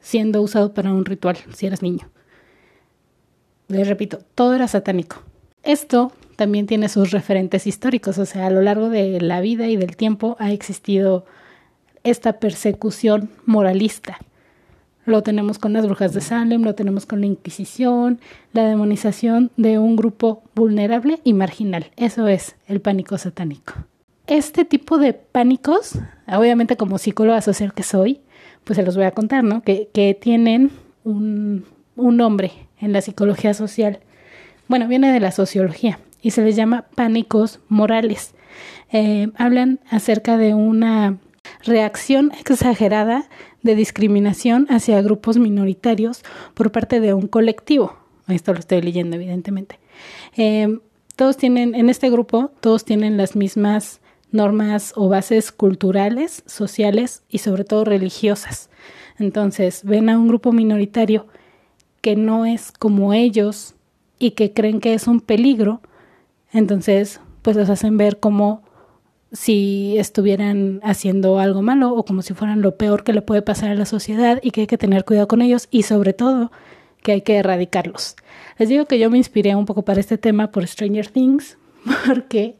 siendo 0.00 0.40
usado 0.40 0.72
para 0.72 0.92
un 0.92 1.04
ritual, 1.04 1.36
si 1.52 1.66
eras 1.66 1.82
niño. 1.82 2.08
Les 3.66 3.88
repito, 3.88 4.20
todo 4.36 4.54
era 4.54 4.68
satánico. 4.68 5.22
Esto 5.62 6.12
también 6.36 6.66
tiene 6.66 6.88
sus 6.88 7.10
referentes 7.10 7.66
históricos, 7.66 8.18
o 8.18 8.26
sea, 8.26 8.46
a 8.46 8.50
lo 8.50 8.62
largo 8.62 8.88
de 8.88 9.20
la 9.20 9.40
vida 9.40 9.68
y 9.68 9.76
del 9.76 9.96
tiempo 9.96 10.36
ha 10.40 10.50
existido 10.50 11.24
esta 12.02 12.34
persecución 12.34 13.30
moralista. 13.46 14.18
Lo 15.04 15.22
tenemos 15.22 15.58
con 15.58 15.72
las 15.72 15.84
brujas 15.84 16.14
de 16.14 16.20
Salem, 16.20 16.62
lo 16.62 16.74
tenemos 16.74 17.06
con 17.06 17.20
la 17.20 17.26
Inquisición, 17.26 18.20
la 18.52 18.64
demonización 18.64 19.50
de 19.56 19.78
un 19.78 19.96
grupo 19.96 20.42
vulnerable 20.54 21.20
y 21.24 21.32
marginal. 21.32 21.90
Eso 21.96 22.28
es 22.28 22.56
el 22.68 22.80
pánico 22.80 23.18
satánico. 23.18 23.74
Este 24.28 24.64
tipo 24.64 24.98
de 24.98 25.12
pánicos, 25.12 25.98
obviamente 26.28 26.76
como 26.76 26.98
psicóloga 26.98 27.40
social 27.40 27.74
que 27.74 27.82
soy, 27.82 28.20
pues 28.62 28.76
se 28.76 28.84
los 28.84 28.96
voy 28.96 29.04
a 29.04 29.10
contar, 29.10 29.42
¿no? 29.42 29.62
Que, 29.62 29.88
que 29.92 30.14
tienen 30.14 30.70
un, 31.02 31.64
un 31.96 32.16
nombre 32.16 32.52
en 32.78 32.92
la 32.92 33.00
psicología 33.00 33.54
social. 33.54 33.98
Bueno, 34.72 34.88
viene 34.88 35.12
de 35.12 35.20
la 35.20 35.32
sociología 35.32 35.98
y 36.22 36.30
se 36.30 36.40
les 36.40 36.56
llama 36.56 36.86
pánicos 36.94 37.60
morales. 37.68 38.34
Eh, 38.90 39.28
hablan 39.36 39.80
acerca 39.90 40.38
de 40.38 40.54
una 40.54 41.18
reacción 41.62 42.32
exagerada 42.40 43.28
de 43.60 43.74
discriminación 43.74 44.66
hacia 44.70 45.02
grupos 45.02 45.36
minoritarios 45.36 46.22
por 46.54 46.72
parte 46.72 47.00
de 47.00 47.12
un 47.12 47.26
colectivo. 47.26 47.98
Esto 48.28 48.54
lo 48.54 48.60
estoy 48.60 48.80
leyendo, 48.80 49.16
evidentemente. 49.16 49.78
Eh, 50.38 50.78
todos 51.16 51.36
tienen, 51.36 51.74
en 51.74 51.90
este 51.90 52.08
grupo, 52.08 52.50
todos 52.60 52.86
tienen 52.86 53.18
las 53.18 53.36
mismas 53.36 54.00
normas 54.30 54.94
o 54.96 55.10
bases 55.10 55.52
culturales, 55.52 56.44
sociales 56.46 57.24
y 57.28 57.40
sobre 57.40 57.64
todo 57.64 57.84
religiosas. 57.84 58.70
Entonces, 59.18 59.84
ven 59.84 60.08
a 60.08 60.18
un 60.18 60.28
grupo 60.28 60.50
minoritario 60.50 61.26
que 62.00 62.16
no 62.16 62.46
es 62.46 62.72
como 62.72 63.12
ellos 63.12 63.74
y 64.22 64.30
que 64.32 64.52
creen 64.52 64.80
que 64.80 64.94
es 64.94 65.08
un 65.08 65.20
peligro, 65.20 65.80
entonces 66.52 67.20
pues 67.42 67.56
los 67.56 67.68
hacen 67.68 67.96
ver 67.96 68.20
como 68.20 68.62
si 69.32 69.96
estuvieran 69.98 70.78
haciendo 70.84 71.40
algo 71.40 71.60
malo 71.60 71.92
o 71.94 72.04
como 72.04 72.22
si 72.22 72.32
fueran 72.32 72.62
lo 72.62 72.76
peor 72.76 73.02
que 73.02 73.12
le 73.12 73.22
puede 73.22 73.42
pasar 73.42 73.70
a 73.70 73.74
la 73.74 73.84
sociedad 73.84 74.38
y 74.40 74.52
que 74.52 74.62
hay 74.62 74.66
que 74.68 74.78
tener 74.78 75.04
cuidado 75.04 75.26
con 75.26 75.42
ellos 75.42 75.66
y 75.72 75.82
sobre 75.82 76.12
todo 76.12 76.52
que 77.02 77.12
hay 77.12 77.22
que 77.22 77.36
erradicarlos. 77.36 78.14
Les 78.58 78.68
digo 78.68 78.84
que 78.84 79.00
yo 79.00 79.10
me 79.10 79.18
inspiré 79.18 79.56
un 79.56 79.66
poco 79.66 79.82
para 79.82 79.98
este 79.98 80.18
tema 80.18 80.52
por 80.52 80.66
Stranger 80.68 81.08
Things 81.08 81.58
porque 82.06 82.56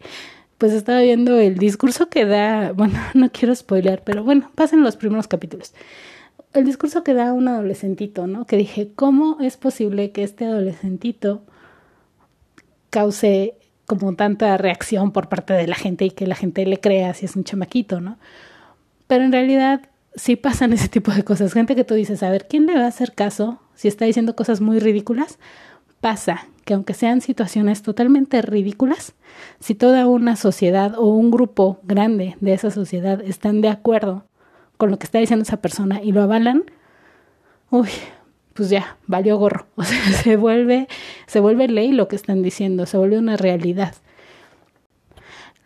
pues 0.58 0.72
estaba 0.72 1.00
viendo 1.00 1.38
el 1.38 1.58
discurso 1.58 2.08
que 2.08 2.24
da, 2.24 2.72
bueno, 2.72 2.98
no 3.14 3.30
quiero 3.30 3.54
spoiler, 3.54 4.02
pero 4.04 4.24
bueno, 4.24 4.50
pasen 4.56 4.82
los 4.82 4.96
primeros 4.96 5.28
capítulos 5.28 5.74
el 6.54 6.64
discurso 6.64 7.02
que 7.02 7.14
da 7.14 7.32
un 7.32 7.48
adolescentito, 7.48 8.26
¿no? 8.26 8.46
Que 8.46 8.56
dije, 8.56 8.90
¿cómo 8.94 9.38
es 9.40 9.56
posible 9.56 10.12
que 10.12 10.22
este 10.22 10.44
adolescentito 10.44 11.42
cause 12.92 13.54
como 13.86 14.14
tanta 14.14 14.56
reacción 14.58 15.10
por 15.10 15.28
parte 15.28 15.54
de 15.54 15.66
la 15.66 15.74
gente 15.74 16.04
y 16.04 16.10
que 16.10 16.26
la 16.26 16.36
gente 16.36 16.64
le 16.66 16.78
crea 16.78 17.14
si 17.14 17.24
es 17.24 17.34
un 17.34 17.42
chamaquito, 17.42 18.00
¿no? 18.00 18.18
Pero 19.06 19.24
en 19.24 19.32
realidad 19.32 19.80
sí 20.14 20.36
pasan 20.36 20.72
ese 20.72 20.88
tipo 20.88 21.10
de 21.10 21.24
cosas. 21.24 21.52
Gente 21.52 21.74
que 21.74 21.84
tú 21.84 21.94
dices, 21.94 22.22
a 22.22 22.30
ver, 22.30 22.46
¿quién 22.48 22.66
le 22.66 22.74
va 22.74 22.84
a 22.84 22.88
hacer 22.88 23.14
caso 23.14 23.60
si 23.74 23.88
está 23.88 24.04
diciendo 24.04 24.36
cosas 24.36 24.60
muy 24.60 24.78
ridículas? 24.78 25.38
Pasa 26.00 26.46
que 26.64 26.74
aunque 26.74 26.94
sean 26.94 27.20
situaciones 27.22 27.82
totalmente 27.82 28.42
ridículas, 28.42 29.14
si 29.58 29.74
toda 29.74 30.06
una 30.06 30.36
sociedad 30.36 30.94
o 30.96 31.06
un 31.06 31.30
grupo 31.30 31.80
grande 31.82 32.36
de 32.40 32.52
esa 32.52 32.70
sociedad 32.70 33.20
están 33.22 33.62
de 33.62 33.68
acuerdo 33.68 34.26
con 34.76 34.90
lo 34.90 34.98
que 34.98 35.04
está 35.04 35.18
diciendo 35.18 35.44
esa 35.44 35.62
persona 35.62 36.02
y 36.02 36.12
lo 36.12 36.22
avalan, 36.22 36.64
uy, 37.70 37.88
pues 38.54 38.70
ya, 38.70 38.96
valió 39.06 39.36
gorro. 39.38 39.66
O 39.76 39.84
sea, 39.84 40.12
se 40.12 40.36
vuelve, 40.36 40.88
se 41.26 41.40
vuelve 41.40 41.68
ley 41.68 41.92
lo 41.92 42.08
que 42.08 42.16
están 42.16 42.42
diciendo, 42.42 42.86
se 42.86 42.96
vuelve 42.96 43.18
una 43.18 43.36
realidad. 43.36 43.94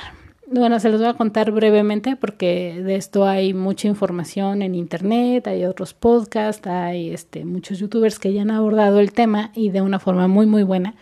bueno, 0.49 0.79
se 0.79 0.91
los 0.91 1.01
voy 1.01 1.09
a 1.09 1.15
contar 1.15 1.51
brevemente 1.51 2.17
porque 2.17 2.81
de 2.83 2.97
esto 2.97 3.27
hay 3.27 3.53
mucha 3.53 3.89
información 3.89 4.63
en 4.63 4.75
internet, 4.75 5.47
hay 5.49 5.65
otros 5.65 5.93
podcasts, 5.93 6.67
hay 6.67 7.11
este, 7.11 7.45
muchos 7.45 7.79
youtubers 7.79 8.19
que 8.19 8.33
ya 8.33 8.43
han 8.43 8.51
abordado 8.51 9.01
el 9.01 9.13
tema 9.13 9.51
y 9.55 9.71
de 9.71 9.83
una 9.83 9.99
forma 9.99 10.29
muy 10.29 10.47
muy 10.47 10.63
buena. 10.63 10.95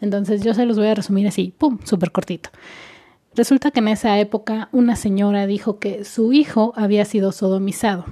Entonces 0.00 0.42
yo 0.42 0.54
se 0.54 0.66
los 0.66 0.76
voy 0.76 0.86
a 0.86 0.94
resumir 0.94 1.26
así, 1.26 1.54
¡pum!, 1.56 1.78
súper 1.84 2.12
cortito. 2.12 2.50
Resulta 3.34 3.70
que 3.70 3.80
en 3.80 3.88
esa 3.88 4.18
época 4.20 4.68
una 4.72 4.94
señora 4.94 5.46
dijo 5.46 5.78
que 5.78 6.04
su 6.04 6.32
hijo 6.32 6.72
había 6.76 7.04
sido 7.04 7.32
sodomizado. 7.32 8.04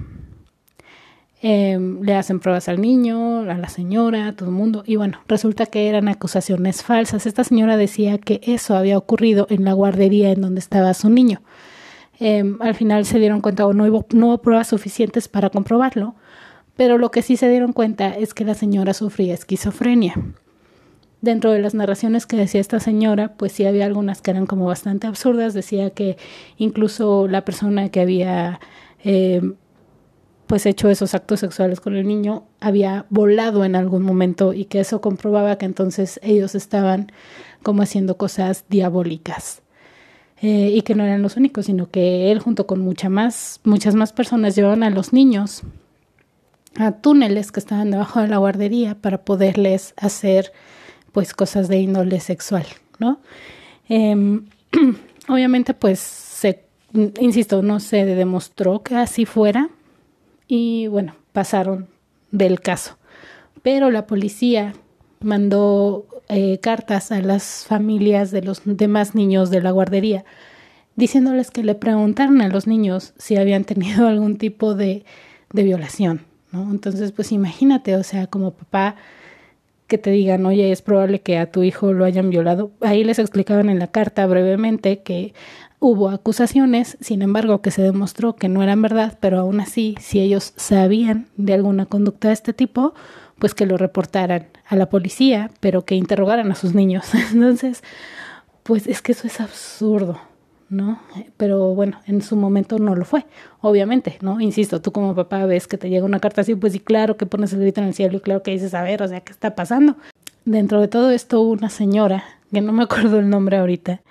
Em, 1.43 2.03
le 2.03 2.13
hacen 2.13 2.39
pruebas 2.39 2.69
al 2.69 2.79
niño, 2.79 3.39
a 3.39 3.57
la 3.57 3.67
señora, 3.67 4.27
a 4.27 4.33
todo 4.33 4.49
el 4.49 4.55
mundo, 4.55 4.83
y 4.85 4.95
bueno, 4.95 5.19
resulta 5.27 5.65
que 5.65 5.89
eran 5.89 6.07
acusaciones 6.07 6.83
falsas. 6.83 7.25
Esta 7.25 7.43
señora 7.43 7.77
decía 7.77 8.19
que 8.19 8.41
eso 8.43 8.75
había 8.75 8.95
ocurrido 8.95 9.47
en 9.49 9.65
la 9.65 9.73
guardería 9.73 10.31
en 10.31 10.41
donde 10.41 10.59
estaba 10.59 10.93
su 10.93 11.09
niño. 11.09 11.41
Em, 12.19 12.61
al 12.61 12.75
final 12.75 13.05
se 13.05 13.17
dieron 13.17 13.41
cuenta 13.41 13.65
o 13.65 13.73
no 13.73 13.85
hubo, 13.85 14.05
no 14.13 14.39
pruebas 14.43 14.67
suficientes 14.67 15.27
para 15.27 15.49
comprobarlo, 15.49 16.13
pero 16.77 16.99
lo 16.99 17.09
que 17.09 17.23
sí 17.23 17.37
se 17.37 17.49
dieron 17.49 17.73
cuenta 17.73 18.09
es 18.15 18.35
que 18.35 18.45
la 18.45 18.53
señora 18.53 18.93
sufría 18.93 19.33
esquizofrenia. 19.33 20.13
Dentro 21.21 21.51
de 21.51 21.59
las 21.59 21.73
narraciones 21.73 22.27
que 22.27 22.37
decía 22.37 22.61
esta 22.61 22.79
señora, 22.79 23.33
pues 23.37 23.51
sí 23.51 23.65
había 23.65 23.85
algunas 23.87 24.21
que 24.21 24.31
eran 24.31 24.45
como 24.45 24.65
bastante 24.65 25.07
absurdas. 25.07 25.55
Decía 25.55 25.91
que 25.91 26.17
incluso 26.57 27.27
la 27.27 27.45
persona 27.45 27.89
que 27.89 28.01
había 28.01 28.59
eh, 29.03 29.41
pues 30.51 30.65
hecho 30.65 30.89
esos 30.89 31.15
actos 31.15 31.39
sexuales 31.39 31.79
con 31.79 31.95
el 31.95 32.05
niño 32.05 32.43
había 32.59 33.05
volado 33.09 33.63
en 33.63 33.77
algún 33.77 34.03
momento 34.03 34.51
y 34.51 34.65
que 34.65 34.81
eso 34.81 34.99
comprobaba 34.99 35.57
que 35.57 35.65
entonces 35.65 36.19
ellos 36.23 36.55
estaban 36.55 37.09
como 37.63 37.83
haciendo 37.83 38.17
cosas 38.17 38.65
diabólicas. 38.67 39.61
Eh, 40.41 40.73
y 40.75 40.81
que 40.81 40.93
no 40.93 41.05
eran 41.05 41.21
los 41.21 41.37
únicos, 41.37 41.67
sino 41.67 41.89
que 41.89 42.33
él 42.33 42.39
junto 42.39 42.67
con 42.67 42.81
mucha 42.81 43.07
más, 43.07 43.61
muchas 43.63 43.95
más 43.95 44.11
personas 44.11 44.53
llevaban 44.53 44.83
a 44.83 44.89
los 44.89 45.13
niños 45.13 45.61
a 46.75 46.91
túneles 46.91 47.53
que 47.53 47.61
estaban 47.61 47.89
debajo 47.89 48.19
de 48.19 48.27
la 48.27 48.35
guardería 48.35 48.95
para 48.95 49.23
poderles 49.23 49.93
hacer 49.95 50.51
pues 51.13 51.33
cosas 51.33 51.69
de 51.69 51.79
índole 51.79 52.19
sexual, 52.19 52.65
¿no? 52.99 53.21
Em, 53.87 54.47
obviamente 55.29 55.73
pues 55.73 55.99
se, 55.99 56.65
insisto, 57.21 57.61
no 57.61 57.79
se 57.79 58.03
demostró 58.03 58.83
que 58.83 58.97
así 58.97 59.23
fuera, 59.25 59.69
y 60.53 60.87
bueno, 60.87 61.15
pasaron 61.31 61.87
del 62.31 62.59
caso. 62.59 62.97
Pero 63.63 63.89
la 63.89 64.05
policía 64.05 64.73
mandó 65.21 66.05
eh, 66.27 66.59
cartas 66.59 67.13
a 67.13 67.21
las 67.21 67.65
familias 67.65 68.31
de 68.31 68.41
los 68.41 68.61
demás 68.65 69.15
niños 69.15 69.49
de 69.49 69.61
la 69.61 69.71
guardería 69.71 70.25
diciéndoles 70.97 71.51
que 71.51 71.63
le 71.63 71.73
preguntaran 71.73 72.41
a 72.41 72.49
los 72.49 72.67
niños 72.67 73.13
si 73.17 73.37
habían 73.37 73.63
tenido 73.63 74.07
algún 74.09 74.37
tipo 74.37 74.75
de, 74.75 75.05
de 75.53 75.63
violación. 75.63 76.25
Entonces, 76.51 77.13
pues 77.13 77.31
imagínate, 77.31 77.95
o 77.95 78.03
sea, 78.03 78.27
como 78.27 78.51
papá 78.51 78.97
que 79.87 79.97
te 79.97 80.11
digan, 80.11 80.45
oye, 80.45 80.73
es 80.73 80.81
probable 80.81 81.21
que 81.21 81.37
a 81.37 81.49
tu 81.49 81.63
hijo 81.63 81.93
lo 81.93 82.03
hayan 82.03 82.29
violado. 82.29 82.71
Ahí 82.81 83.05
les 83.05 83.19
explicaban 83.19 83.69
en 83.69 83.79
la 83.79 83.87
carta 83.87 84.27
brevemente 84.27 85.01
que 85.01 85.33
Hubo 85.83 86.09
acusaciones, 86.09 86.95
sin 87.01 87.23
embargo, 87.23 87.63
que 87.63 87.71
se 87.71 87.81
demostró 87.81 88.35
que 88.35 88.47
no 88.47 88.61
eran 88.61 88.83
verdad, 88.83 89.17
pero 89.19 89.39
aún 89.39 89.59
así, 89.59 89.95
si 89.99 90.19
ellos 90.19 90.53
sabían 90.55 91.25
de 91.37 91.55
alguna 91.55 91.87
conducta 91.87 92.27
de 92.27 92.35
este 92.35 92.53
tipo, 92.53 92.93
pues 93.39 93.55
que 93.55 93.65
lo 93.65 93.77
reportaran 93.77 94.49
a 94.67 94.75
la 94.75 94.89
policía, 94.89 95.49
pero 95.59 95.83
que 95.83 95.95
interrogaran 95.95 96.51
a 96.51 96.55
sus 96.55 96.75
niños. 96.75 97.05
Entonces, 97.33 97.83
pues 98.61 98.85
es 98.85 99.01
que 99.01 99.13
eso 99.13 99.25
es 99.25 99.41
absurdo, 99.41 100.19
¿no? 100.69 100.99
Pero 101.37 101.73
bueno, 101.73 101.99
en 102.05 102.21
su 102.21 102.35
momento 102.35 102.77
no 102.77 102.95
lo 102.95 103.03
fue, 103.03 103.25
obviamente, 103.59 104.19
¿no? 104.21 104.39
Insisto, 104.39 104.83
tú 104.83 104.91
como 104.91 105.15
papá 105.15 105.47
ves 105.47 105.65
que 105.65 105.79
te 105.79 105.89
llega 105.89 106.05
una 106.05 106.19
carta 106.19 106.41
así, 106.41 106.53
pues 106.53 106.73
sí, 106.73 106.79
claro 106.79 107.17
que 107.17 107.25
pones 107.25 107.53
el 107.53 107.61
grito 107.61 107.81
en 107.81 107.87
el 107.87 107.95
cielo 107.95 108.17
y 108.17 108.21
claro 108.21 108.43
que 108.43 108.51
dices, 108.51 108.75
a 108.75 108.83
ver, 108.83 109.01
o 109.01 109.07
sea, 109.07 109.21
¿qué 109.21 109.31
está 109.31 109.55
pasando? 109.55 109.95
Dentro 110.45 110.79
de 110.79 110.87
todo 110.87 111.09
esto, 111.09 111.41
una 111.41 111.71
señora, 111.71 112.23
que 112.53 112.61
no 112.61 112.71
me 112.71 112.83
acuerdo 112.83 113.17
el 113.17 113.31
nombre 113.31 113.57
ahorita, 113.57 114.01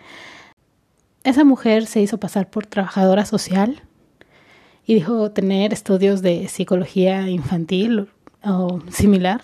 esa 1.24 1.44
mujer 1.44 1.86
se 1.86 2.00
hizo 2.00 2.18
pasar 2.18 2.48
por 2.48 2.66
trabajadora 2.66 3.24
social 3.24 3.82
y 4.86 4.94
dijo 4.94 5.30
tener 5.30 5.72
estudios 5.72 6.22
de 6.22 6.48
psicología 6.48 7.28
infantil 7.28 8.08
o 8.42 8.80
similar. 8.90 9.40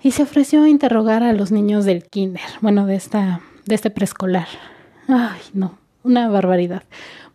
Y 0.00 0.12
se 0.12 0.22
ofreció 0.22 0.62
a 0.62 0.68
interrogar 0.68 1.22
a 1.22 1.32
los 1.32 1.50
niños 1.50 1.84
del 1.84 2.04
kinder, 2.04 2.42
bueno, 2.60 2.86
de 2.86 2.94
esta 2.94 3.40
de 3.68 3.74
este 3.74 3.90
preescolar. 3.90 4.48
Ay, 5.06 5.40
no, 5.52 5.78
una 6.02 6.28
barbaridad. 6.28 6.82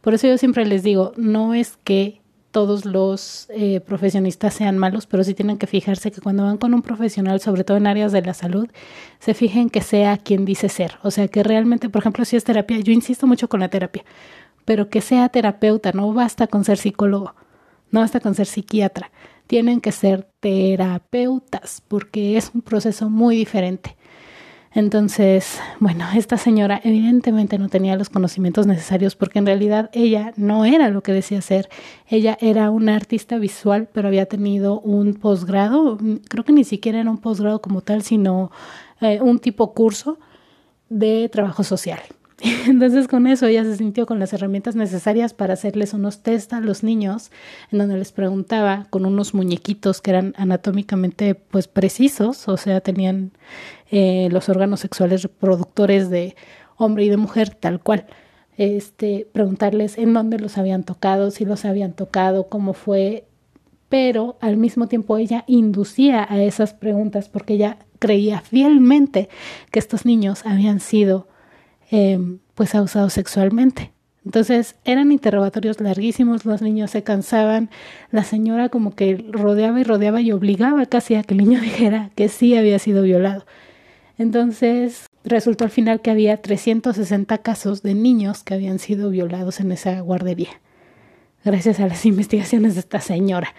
Por 0.02 0.16
eso 0.16 0.28
yo 0.28 0.38
siempre 0.38 0.66
les 0.66 0.84
digo, 0.84 1.14
no 1.16 1.54
es 1.54 1.78
que 1.84 2.22
todos 2.54 2.86
los 2.86 3.48
eh, 3.50 3.82
profesionistas 3.82 4.54
sean 4.54 4.78
malos, 4.78 5.08
pero 5.08 5.24
sí 5.24 5.34
tienen 5.34 5.58
que 5.58 5.66
fijarse 5.66 6.12
que 6.12 6.22
cuando 6.22 6.44
van 6.44 6.58
con 6.58 6.76
un 6.76 6.84
profesional, 6.84 7.42
sobre 7.42 7.64
todo 7.64 7.78
en 7.78 7.88
áreas 7.88 8.12
de 8.12 8.22
la 8.22 8.36
salud, 8.36 8.70
se 9.20 9.34
fijen 9.34 9.72
que 9.72 9.82
sea 9.82 10.18
quien 10.18 10.46
dice 10.46 10.70
ser. 10.70 11.00
O 11.02 11.10
sea, 11.10 11.28
que 11.28 11.42
realmente, 11.42 11.90
por 11.90 12.02
ejemplo, 12.04 12.24
si 12.26 12.36
es 12.36 12.44
terapia, 12.44 12.78
yo 12.78 12.94
insisto 12.94 13.26
mucho 13.26 13.50
con 13.50 13.60
la 13.60 13.70
terapia, 13.70 14.06
pero 14.66 14.88
que 14.88 15.02
sea 15.02 15.30
terapeuta, 15.30 15.94
no 15.94 16.14
basta 16.14 16.46
con 16.46 16.64
ser 16.64 16.78
psicólogo, 16.78 17.34
no 17.90 18.02
basta 18.02 18.20
con 18.20 18.36
ser 18.36 18.46
psiquiatra, 18.46 19.10
tienen 19.48 19.82
que 19.82 19.92
ser 19.92 20.28
terapeutas, 20.40 21.82
porque 21.88 22.38
es 22.38 22.52
un 22.54 22.62
proceso 22.62 23.10
muy 23.10 23.36
diferente. 23.36 23.98
Entonces, 24.76 25.60
bueno, 25.80 26.06
esta 26.16 26.38
señora 26.38 26.82
evidentemente 26.84 27.60
no 27.60 27.70
tenía 27.70 27.96
los 27.96 28.10
conocimientos 28.10 28.66
necesarios 28.66 29.16
porque 29.16 29.38
en 29.38 29.46
realidad 29.46 29.92
ella 29.94 30.34
no 30.36 30.66
era 30.66 30.90
lo 30.90 31.04
que 31.04 31.14
decía 31.14 31.42
ser. 31.42 31.70
Ella 32.08 32.38
era 32.42 32.72
una 32.72 32.96
artista 32.96 33.38
visual, 33.38 33.88
pero 33.94 34.08
había 34.08 34.26
tenido 34.26 34.80
un 34.80 35.14
posgrado, 35.14 36.00
creo 36.28 36.44
que 36.44 36.54
ni 36.54 36.64
siquiera 36.64 37.00
era 37.00 37.12
un 37.12 37.20
posgrado 37.20 37.62
como 37.62 37.82
tal, 37.82 38.02
sino 38.02 38.52
eh, 39.02 39.20
un 39.22 39.40
tipo 39.40 39.74
curso 39.74 40.18
de 40.90 41.30
trabajo 41.30 41.64
social. 41.64 42.00
Entonces 42.68 43.08
con 43.08 43.26
eso 43.28 43.48
ella 43.48 43.64
se 43.64 43.78
sintió 43.78 44.06
con 44.06 44.20
las 44.20 44.34
herramientas 44.34 44.76
necesarias 44.76 45.34
para 45.34 45.54
hacerles 45.54 45.94
unos 45.94 46.24
test 46.24 46.52
a 46.52 46.60
los 46.60 46.84
niños 46.84 47.32
en 47.72 47.78
donde 47.78 47.98
les 47.98 48.12
preguntaba 48.12 48.86
con 48.90 49.06
unos 49.06 49.34
muñequitos 49.34 50.02
que 50.02 50.12
eran 50.12 50.34
anatómicamente 50.38 51.36
pues 51.36 51.70
precisos, 51.70 52.50
o 52.50 52.58
sea, 52.58 52.82
tenían 52.82 53.32
eh, 53.92 54.28
los 54.30 54.50
órganos 54.50 54.82
sexuales 54.82 55.24
reproductores 55.24 56.10
de 56.10 56.36
hombre 56.76 57.06
y 57.06 57.10
de 57.10 57.18
mujer 57.18 57.56
tal 57.56 57.80
cual. 57.80 58.08
Este, 58.58 59.26
preguntarles 59.32 59.98
en 59.98 60.14
dónde 60.14 60.38
los 60.38 60.58
habían 60.58 60.84
tocado, 60.84 61.32
si 61.32 61.46
los 61.46 61.64
habían 61.66 61.94
tocado, 61.94 62.50
cómo 62.50 62.74
fue, 62.74 63.26
pero 63.88 64.38
al 64.42 64.58
mismo 64.58 64.88
tiempo 64.88 65.18
ella 65.18 65.46
inducía 65.48 66.28
a 66.30 66.44
esas 66.44 66.74
preguntas 66.74 67.30
porque 67.30 67.54
ella 67.54 67.78
creía 68.00 68.42
fielmente 68.42 69.30
que 69.72 69.80
estos 69.80 70.06
niños 70.06 70.46
habían 70.46 70.82
sido 70.82 71.28
Em, 71.96 72.40
pues 72.56 72.74
abusados 72.74 73.14
sexualmente. 73.14 73.94
Entonces 74.26 74.76
eran 74.84 75.12
interrogatorios 75.12 75.80
larguísimos, 75.80 76.44
los 76.44 76.64
niños 76.64 76.90
se 76.90 77.04
cansaban, 77.04 77.70
la 78.10 78.24
señora 78.24 78.70
como 78.70 78.96
que 78.96 79.24
rodeaba 79.30 79.80
y 79.80 79.84
rodeaba 79.84 80.20
y 80.20 80.32
obligaba 80.32 80.88
casi 80.88 81.14
a 81.14 81.22
que 81.22 81.36
el 81.36 81.42
niño 81.42 81.62
dijera 81.62 82.10
que 82.16 82.30
sí 82.30 82.58
había 82.58 82.80
sido 82.80 83.04
violado. 83.04 83.46
Entonces 84.18 85.06
resultó 85.24 85.66
al 85.66 85.70
final 85.70 86.02
que 86.02 86.10
había 86.10 86.42
360 86.42 87.38
casos 87.38 87.84
de 87.84 87.94
niños 87.94 88.42
que 88.42 88.56
habían 88.56 88.80
sido 88.80 89.12
violados 89.12 89.60
en 89.60 89.72
esa 89.72 90.00
guardería, 90.00 90.62
gracias 91.46 91.80
a 91.80 91.86
las 91.86 92.06
investigaciones 92.08 92.74
de 92.74 92.80
esta 92.80 93.02
señora, 93.02 93.54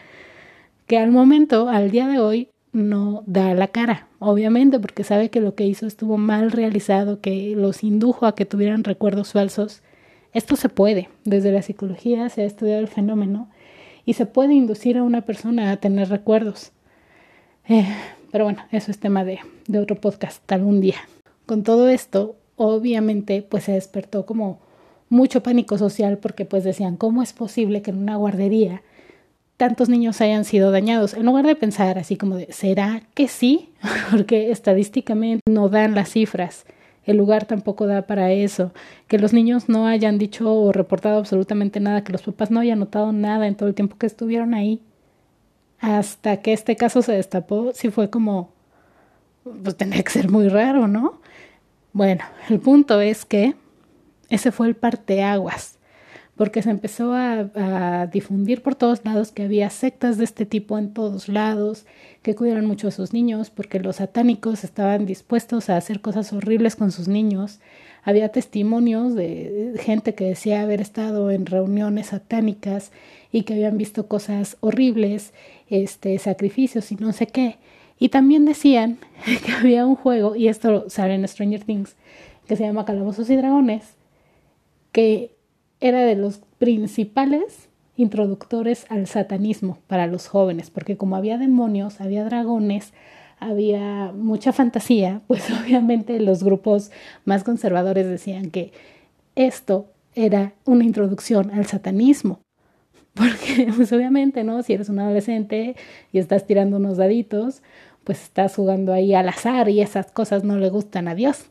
que 0.88 0.98
al 0.98 1.12
momento, 1.12 1.68
al 1.68 1.92
día 1.92 2.08
de 2.08 2.18
hoy, 2.18 2.48
no 2.74 3.22
da 3.26 3.54
la 3.54 3.68
cara, 3.68 4.08
obviamente, 4.18 4.78
porque 4.78 5.04
sabe 5.04 5.30
que 5.30 5.40
lo 5.40 5.54
que 5.54 5.64
hizo 5.64 5.86
estuvo 5.86 6.18
mal 6.18 6.50
realizado, 6.50 7.20
que 7.20 7.54
los 7.56 7.84
indujo 7.84 8.26
a 8.26 8.34
que 8.34 8.44
tuvieran 8.44 8.84
recuerdos 8.84 9.32
falsos. 9.32 9.82
Esto 10.32 10.56
se 10.56 10.68
puede, 10.68 11.08
desde 11.24 11.52
la 11.52 11.62
psicología 11.62 12.28
se 12.28 12.42
ha 12.42 12.44
estudiado 12.44 12.80
el 12.80 12.88
fenómeno 12.88 13.48
y 14.04 14.14
se 14.14 14.26
puede 14.26 14.54
inducir 14.54 14.98
a 14.98 15.04
una 15.04 15.22
persona 15.22 15.70
a 15.70 15.76
tener 15.76 16.08
recuerdos. 16.08 16.72
Eh, 17.68 17.86
pero 18.32 18.44
bueno, 18.44 18.64
eso 18.72 18.90
es 18.90 18.98
tema 18.98 19.24
de, 19.24 19.38
otro 19.80 19.96
podcast 19.96 20.50
algún 20.50 20.80
día. 20.80 20.96
Con 21.46 21.62
todo 21.62 21.88
esto, 21.88 22.34
obviamente, 22.56 23.42
pues 23.42 23.64
se 23.64 23.72
despertó 23.72 24.26
como 24.26 24.58
mucho 25.08 25.42
pánico 25.42 25.78
social 25.78 26.18
porque 26.18 26.44
pues 26.44 26.64
decían, 26.64 26.96
¿cómo 26.96 27.22
es 27.22 27.32
posible 27.32 27.82
que 27.82 27.92
en 27.92 27.98
una 27.98 28.16
guardería 28.16 28.82
tantos 29.64 29.88
niños 29.88 30.20
hayan 30.20 30.44
sido 30.44 30.70
dañados. 30.70 31.14
En 31.14 31.24
lugar 31.24 31.46
de 31.46 31.56
pensar 31.56 31.96
así 31.96 32.16
como 32.16 32.36
de, 32.36 32.52
¿será 32.52 33.00
que 33.14 33.28
sí? 33.28 33.70
Porque 34.10 34.50
estadísticamente 34.50 35.40
no 35.48 35.70
dan 35.70 35.94
las 35.94 36.10
cifras. 36.10 36.66
El 37.06 37.16
lugar 37.16 37.46
tampoco 37.46 37.86
da 37.86 38.02
para 38.02 38.30
eso. 38.30 38.74
Que 39.08 39.18
los 39.18 39.32
niños 39.32 39.70
no 39.70 39.86
hayan 39.86 40.18
dicho 40.18 40.52
o 40.54 40.70
reportado 40.70 41.16
absolutamente 41.16 41.80
nada, 41.80 42.04
que 42.04 42.12
los 42.12 42.20
papás 42.20 42.50
no 42.50 42.60
hayan 42.60 42.78
notado 42.78 43.12
nada 43.12 43.46
en 43.46 43.54
todo 43.54 43.70
el 43.70 43.74
tiempo 43.74 43.96
que 43.96 44.04
estuvieron 44.04 44.52
ahí. 44.52 44.82
Hasta 45.80 46.42
que 46.42 46.52
este 46.52 46.76
caso 46.76 47.00
se 47.00 47.12
destapó, 47.12 47.72
sí 47.72 47.90
fue 47.90 48.10
como, 48.10 48.50
pues 49.62 49.76
tendría 49.78 50.02
que 50.02 50.12
ser 50.12 50.30
muy 50.30 50.48
raro, 50.48 50.88
¿no? 50.88 51.22
Bueno, 51.94 52.22
el 52.50 52.60
punto 52.60 53.00
es 53.00 53.24
que 53.24 53.54
ese 54.28 54.52
fue 54.52 54.66
el 54.66 54.76
parteaguas 54.76 55.78
porque 56.36 56.62
se 56.62 56.70
empezó 56.70 57.12
a, 57.14 58.08
difundir 58.12 58.62
por 58.62 58.74
todos 58.74 59.04
lados 59.04 59.30
que 59.30 59.44
había 59.44 59.70
sectas 59.70 60.18
de 60.18 60.24
este 60.24 60.46
tipo 60.46 60.78
en 60.78 60.92
todos 60.92 61.28
lados, 61.28 61.86
que 62.22 62.34
cuidaron 62.34 62.66
mucho 62.66 62.88
a 62.88 62.90
sus 62.90 63.12
niños, 63.12 63.50
porque 63.50 63.78
los 63.78 63.96
satánicos 63.96 64.64
estaban 64.64 65.06
dispuestos 65.06 65.70
a 65.70 65.76
hacer 65.76 66.00
cosas 66.00 66.32
horribles 66.32 66.76
con 66.76 66.90
sus 66.90 67.06
niños. 67.06 67.60
Había 68.02 68.30
testimonios 68.30 69.14
de 69.14 69.74
gente 69.80 70.14
que 70.14 70.24
decía 70.24 70.62
haber 70.62 70.80
estado 70.80 71.30
en 71.30 71.46
reuniones 71.46 72.08
satánicas 72.08 72.90
y 73.30 73.42
que 73.42 73.54
habían 73.54 73.78
visto 73.78 74.08
cosas 74.08 74.56
horribles, 74.60 75.32
este, 75.68 76.18
sacrificios 76.18 76.90
y 76.92 76.96
no 76.96 77.12
sé 77.12 77.26
qué. 77.28 77.58
Y 77.98 78.08
también 78.08 78.44
decían 78.44 78.98
que 79.46 79.52
había 79.52 79.86
un 79.86 79.94
juego, 79.94 80.34
y 80.34 80.48
esto 80.48 80.90
sale 80.90 81.14
en 81.14 81.26
Stranger 81.28 81.62
Things, 81.62 81.94
que 82.48 82.56
se 82.56 82.64
llama 82.64 82.84
Calabozos 82.84 83.30
y 83.30 83.36
Dragones, 83.36 83.94
que 84.92 85.33
era 85.80 86.02
de 86.02 86.14
los 86.14 86.40
principales 86.58 87.68
introductores 87.96 88.86
al 88.88 89.06
satanismo 89.06 89.78
para 89.86 90.06
los 90.06 90.28
jóvenes, 90.28 90.70
porque 90.70 90.96
como 90.96 91.16
había 91.16 91.38
demonios, 91.38 92.00
había 92.00 92.24
dragones, 92.24 92.92
había 93.38 94.12
mucha 94.12 94.52
fantasía, 94.52 95.22
pues 95.26 95.50
obviamente 95.50 96.18
los 96.20 96.42
grupos 96.42 96.90
más 97.24 97.44
conservadores 97.44 98.06
decían 98.06 98.50
que 98.50 98.72
esto 99.36 99.86
era 100.14 100.54
una 100.64 100.84
introducción 100.84 101.50
al 101.50 101.66
satanismo. 101.66 102.40
Porque, 103.14 103.72
pues 103.76 103.92
obviamente, 103.92 104.42
¿no? 104.42 104.60
Si 104.64 104.72
eres 104.72 104.88
un 104.88 104.98
adolescente 104.98 105.76
y 106.12 106.18
estás 106.18 106.48
tirando 106.48 106.78
unos 106.78 106.96
daditos, 106.96 107.62
pues 108.02 108.22
estás 108.22 108.56
jugando 108.56 108.92
ahí 108.92 109.14
al 109.14 109.28
azar 109.28 109.68
y 109.68 109.80
esas 109.80 110.10
cosas 110.10 110.42
no 110.42 110.58
le 110.58 110.68
gustan 110.68 111.06
a 111.06 111.14
Dios. 111.14 111.46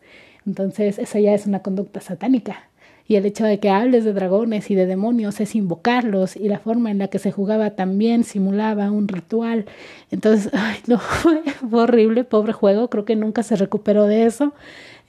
Entonces, 0.45 0.99
eso 0.99 1.19
ya 1.19 1.33
es 1.33 1.45
una 1.45 1.61
conducta 1.61 2.01
satánica 2.01 2.69
y 3.07 3.15
el 3.15 3.25
hecho 3.25 3.45
de 3.45 3.59
que 3.59 3.69
hables 3.69 4.05
de 4.05 4.13
dragones 4.13 4.71
y 4.71 4.75
de 4.75 4.85
demonios 4.85 5.39
es 5.41 5.55
invocarlos 5.55 6.35
y 6.37 6.47
la 6.47 6.59
forma 6.59 6.89
en 6.89 6.99
la 6.99 7.09
que 7.09 7.19
se 7.19 7.31
jugaba 7.31 7.71
también 7.71 8.23
simulaba 8.23 8.91
un 8.91 9.07
ritual. 9.07 9.65
Entonces, 10.09 10.51
ay, 10.53 10.77
no, 10.87 10.99
fue, 10.99 11.41
horrible, 11.71 12.23
pobre 12.23 12.53
juego, 12.53 12.89
creo 12.89 13.05
que 13.05 13.15
nunca 13.15 13.43
se 13.43 13.55
recuperó 13.55 14.05
de 14.05 14.25
eso. 14.25 14.53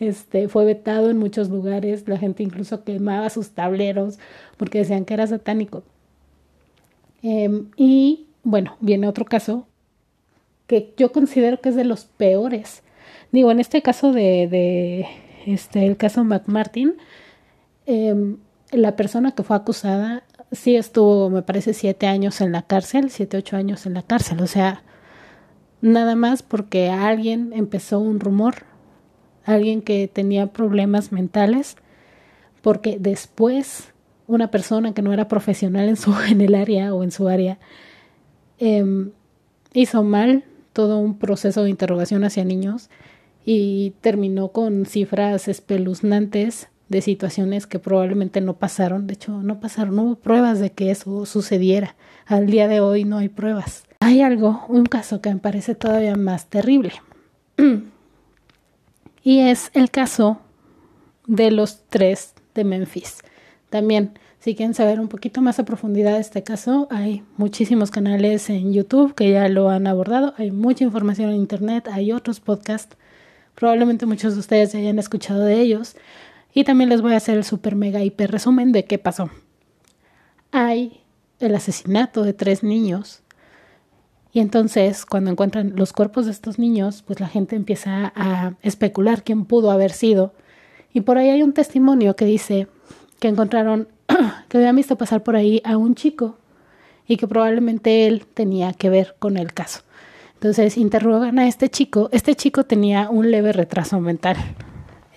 Este, 0.00 0.48
fue 0.48 0.64
vetado 0.64 1.08
en 1.10 1.18
muchos 1.18 1.50
lugares, 1.50 2.08
la 2.08 2.18
gente 2.18 2.42
incluso 2.42 2.82
quemaba 2.82 3.30
sus 3.30 3.50
tableros 3.50 4.18
porque 4.56 4.78
decían 4.78 5.04
que 5.04 5.14
era 5.14 5.26
satánico. 5.26 5.84
Em, 7.22 7.66
y 7.76 8.26
bueno, 8.42 8.76
viene 8.80 9.08
otro 9.08 9.24
caso 9.24 9.66
que 10.66 10.92
yo 10.96 11.12
considero 11.12 11.60
que 11.60 11.68
es 11.68 11.76
de 11.76 11.84
los 11.84 12.04
peores. 12.04 12.82
Digo, 13.32 13.50
en 13.50 13.60
este 13.60 13.82
caso 13.82 14.12
de, 14.12 15.06
este, 15.46 15.86
el 15.86 15.96
caso 15.96 16.24
McMartin, 16.24 16.94
Em, 17.86 18.38
la 18.70 18.96
persona 18.96 19.32
que 19.32 19.42
fue 19.42 19.56
acusada 19.56 20.24
sí 20.52 20.76
estuvo, 20.76 21.30
me 21.30 21.42
parece, 21.42 21.74
siete 21.74 22.06
años 22.06 22.40
en 22.40 22.52
la 22.52 22.62
cárcel, 22.62 23.10
siete, 23.10 23.36
ocho 23.36 23.56
años 23.56 23.86
en 23.86 23.94
la 23.94 24.02
cárcel. 24.02 24.40
O 24.40 24.46
sea, 24.46 24.82
nada 25.80 26.14
más 26.16 26.42
porque 26.42 26.90
alguien 26.90 27.52
empezó 27.54 28.00
un 28.00 28.20
rumor, 28.20 28.64
alguien 29.44 29.82
que 29.82 30.08
tenía 30.08 30.46
problemas 30.48 31.12
mentales, 31.12 31.76
porque 32.62 32.96
después 32.98 33.92
una 34.26 34.50
persona 34.50 34.94
que 34.94 35.02
no 35.02 35.12
era 35.12 35.28
profesional 35.28 35.88
en, 35.88 35.96
su, 35.96 36.14
en 36.28 36.40
el 36.40 36.54
área 36.54 36.94
o 36.94 37.04
en 37.04 37.10
su 37.10 37.28
área 37.28 37.58
em, 38.58 39.10
hizo 39.72 40.02
mal 40.02 40.44
todo 40.72 40.98
un 40.98 41.18
proceso 41.18 41.62
de 41.62 41.70
interrogación 41.70 42.24
hacia 42.24 42.44
niños 42.44 42.90
y 43.44 43.94
terminó 44.00 44.48
con 44.48 44.86
cifras 44.86 45.48
espeluznantes 45.48 46.68
de 46.94 47.02
situaciones 47.02 47.66
que 47.66 47.80
probablemente 47.80 48.40
no 48.40 48.54
pasaron. 48.54 49.08
De 49.08 49.14
hecho, 49.14 49.42
no 49.42 49.58
pasaron, 49.58 49.96
no 49.96 50.02
hubo 50.04 50.14
pruebas 50.14 50.60
de 50.60 50.70
que 50.70 50.92
eso 50.92 51.26
sucediera. 51.26 51.96
Al 52.24 52.46
día 52.46 52.68
de 52.68 52.78
hoy 52.78 53.04
no 53.04 53.18
hay 53.18 53.28
pruebas. 53.28 53.82
Hay 53.98 54.20
algo, 54.20 54.64
un 54.68 54.86
caso 54.86 55.20
que 55.20 55.34
me 55.34 55.40
parece 55.40 55.74
todavía 55.74 56.14
más 56.14 56.46
terrible. 56.46 56.92
y 59.24 59.40
es 59.40 59.72
el 59.74 59.90
caso 59.90 60.38
de 61.26 61.50
los 61.50 61.80
tres 61.88 62.34
de 62.54 62.62
Memphis. 62.62 63.22
También, 63.70 64.16
si 64.38 64.54
quieren 64.54 64.74
saber 64.74 65.00
un 65.00 65.08
poquito 65.08 65.42
más 65.42 65.58
a 65.58 65.64
profundidad 65.64 66.12
de 66.12 66.20
este 66.20 66.44
caso, 66.44 66.86
hay 66.92 67.24
muchísimos 67.36 67.90
canales 67.90 68.48
en 68.50 68.72
YouTube 68.72 69.16
que 69.16 69.32
ya 69.32 69.48
lo 69.48 69.68
han 69.68 69.88
abordado, 69.88 70.32
hay 70.36 70.52
mucha 70.52 70.84
información 70.84 71.30
en 71.30 71.36
Internet, 71.36 71.88
hay 71.90 72.12
otros 72.12 72.38
podcasts, 72.38 72.96
probablemente 73.56 74.06
muchos 74.06 74.34
de 74.34 74.40
ustedes 74.40 74.72
ya 74.72 74.78
hayan 74.78 75.00
escuchado 75.00 75.42
de 75.42 75.60
ellos, 75.60 75.96
y 76.54 76.64
también 76.64 76.88
les 76.88 77.02
voy 77.02 77.12
a 77.12 77.18
hacer 77.18 77.36
el 77.36 77.44
super 77.44 77.74
mega 77.74 78.02
hiper 78.02 78.30
resumen 78.30 78.72
de 78.72 78.84
qué 78.84 78.98
pasó. 78.98 79.28
Hay 80.52 81.00
el 81.40 81.54
asesinato 81.54 82.22
de 82.22 82.32
tres 82.32 82.62
niños 82.62 83.24
y 84.34 84.40
entonces, 84.40 85.06
cuando 85.06 85.30
encuentran 85.30 85.74
los 85.76 85.92
cuerpos 85.92 86.26
de 86.26 86.32
estos 86.32 86.58
niños, 86.58 87.04
pues 87.06 87.20
la 87.20 87.28
gente 87.28 87.54
empieza 87.54 88.12
a 88.16 88.54
especular 88.62 89.22
quién 89.22 89.44
pudo 89.44 89.70
haber 89.70 89.92
sido. 89.92 90.34
Y 90.92 91.02
por 91.02 91.18
ahí 91.18 91.30
hay 91.30 91.44
un 91.44 91.52
testimonio 91.52 92.16
que 92.16 92.24
dice 92.24 92.66
que 93.20 93.28
encontraron, 93.28 93.86
que 94.48 94.58
habían 94.58 94.74
visto 94.74 94.96
pasar 94.96 95.22
por 95.22 95.36
ahí 95.36 95.62
a 95.64 95.76
un 95.76 95.94
chico 95.94 96.36
y 97.06 97.16
que 97.16 97.28
probablemente 97.28 98.08
él 98.08 98.26
tenía 98.26 98.72
que 98.72 98.90
ver 98.90 99.14
con 99.20 99.36
el 99.36 99.52
caso. 99.52 99.82
Entonces 100.34 100.76
interrogan 100.78 101.38
a 101.38 101.46
este 101.46 101.68
chico. 101.68 102.08
Este 102.10 102.34
chico 102.34 102.64
tenía 102.64 103.10
un 103.10 103.30
leve 103.30 103.52
retraso 103.52 104.00
mental. 104.00 104.36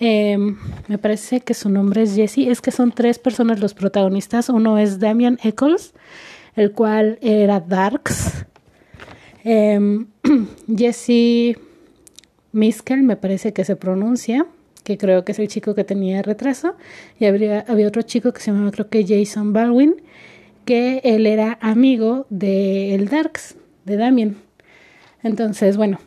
Em, 0.00 0.56
me 0.86 0.98
parece 0.98 1.40
que 1.40 1.54
su 1.54 1.68
nombre 1.68 2.02
es 2.02 2.14
Jesse. 2.14 2.48
Es 2.48 2.60
que 2.60 2.70
son 2.70 2.92
tres 2.92 3.18
personas 3.18 3.60
los 3.60 3.74
protagonistas. 3.74 4.48
Uno 4.48 4.78
es 4.78 5.00
Damian 5.00 5.38
Eccles, 5.42 5.94
el 6.54 6.72
cual 6.72 7.18
era 7.20 7.60
Darks, 7.60 8.46
Em, 9.50 10.06
Jesse 10.76 11.56
Miskel, 12.52 13.02
me 13.02 13.16
parece 13.16 13.52
que 13.52 13.64
se 13.64 13.76
pronuncia, 13.76 14.46
que 14.84 14.98
creo 14.98 15.24
que 15.24 15.32
es 15.32 15.38
el 15.38 15.48
chico 15.48 15.74
que 15.74 15.84
tenía 15.84 16.20
retraso, 16.22 16.76
y 17.18 17.24
había 17.24 17.64
otro 17.86 18.02
chico 18.02 18.32
que 18.32 18.40
se 18.40 18.50
llamaba 18.50 18.72
creo 18.72 18.90
que 18.90 19.06
Jason 19.06 19.54
Baldwin, 19.54 20.02
que 20.64 21.00
él 21.04 21.26
era 21.26 21.58
amigo 21.62 22.26
de 22.30 22.94
el 22.94 23.08
Darks, 23.08 23.56
de 23.84 23.96
Damien. 23.96 24.36
Entonces, 25.22 25.78
bueno, 25.78 25.98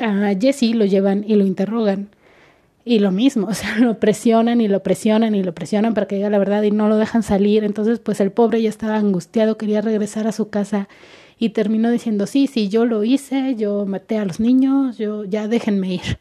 a 0.00 0.32
Jesse 0.40 0.74
lo 0.74 0.86
llevan 0.86 1.24
y 1.26 1.34
lo 1.34 1.44
interrogan. 1.44 2.08
Y 2.84 2.98
lo 2.98 3.10
mismo, 3.10 3.46
o 3.50 3.54
sea, 3.54 3.76
lo 3.78 3.98
presionan 3.98 4.60
y 4.60 4.68
lo 4.68 4.82
presionan 4.82 5.34
y 5.34 5.42
lo 5.42 5.54
presionan 5.54 5.94
para 5.94 6.06
que 6.06 6.16
diga 6.16 6.30
la 6.30 6.38
verdad 6.38 6.62
y 6.62 6.70
no 6.70 6.88
lo 6.88 6.96
dejan 6.96 7.22
salir. 7.22 7.64
Entonces, 7.64 7.98
pues 7.98 8.20
el 8.20 8.32
pobre 8.32 8.62
ya 8.62 8.68
estaba 8.68 8.96
angustiado, 8.96 9.58
quería 9.58 9.80
regresar 9.80 10.26
a 10.26 10.32
su 10.32 10.50
casa 10.50 10.88
y 11.38 11.50
terminó 11.50 11.90
diciendo, 11.90 12.26
sí, 12.26 12.46
sí, 12.46 12.68
yo 12.68 12.84
lo 12.84 13.02
hice, 13.02 13.56
yo 13.56 13.86
maté 13.86 14.18
a 14.18 14.24
los 14.24 14.40
niños, 14.40 14.98
yo 14.98 15.24
ya 15.24 15.48
déjenme 15.48 15.94
ir. 15.94 16.18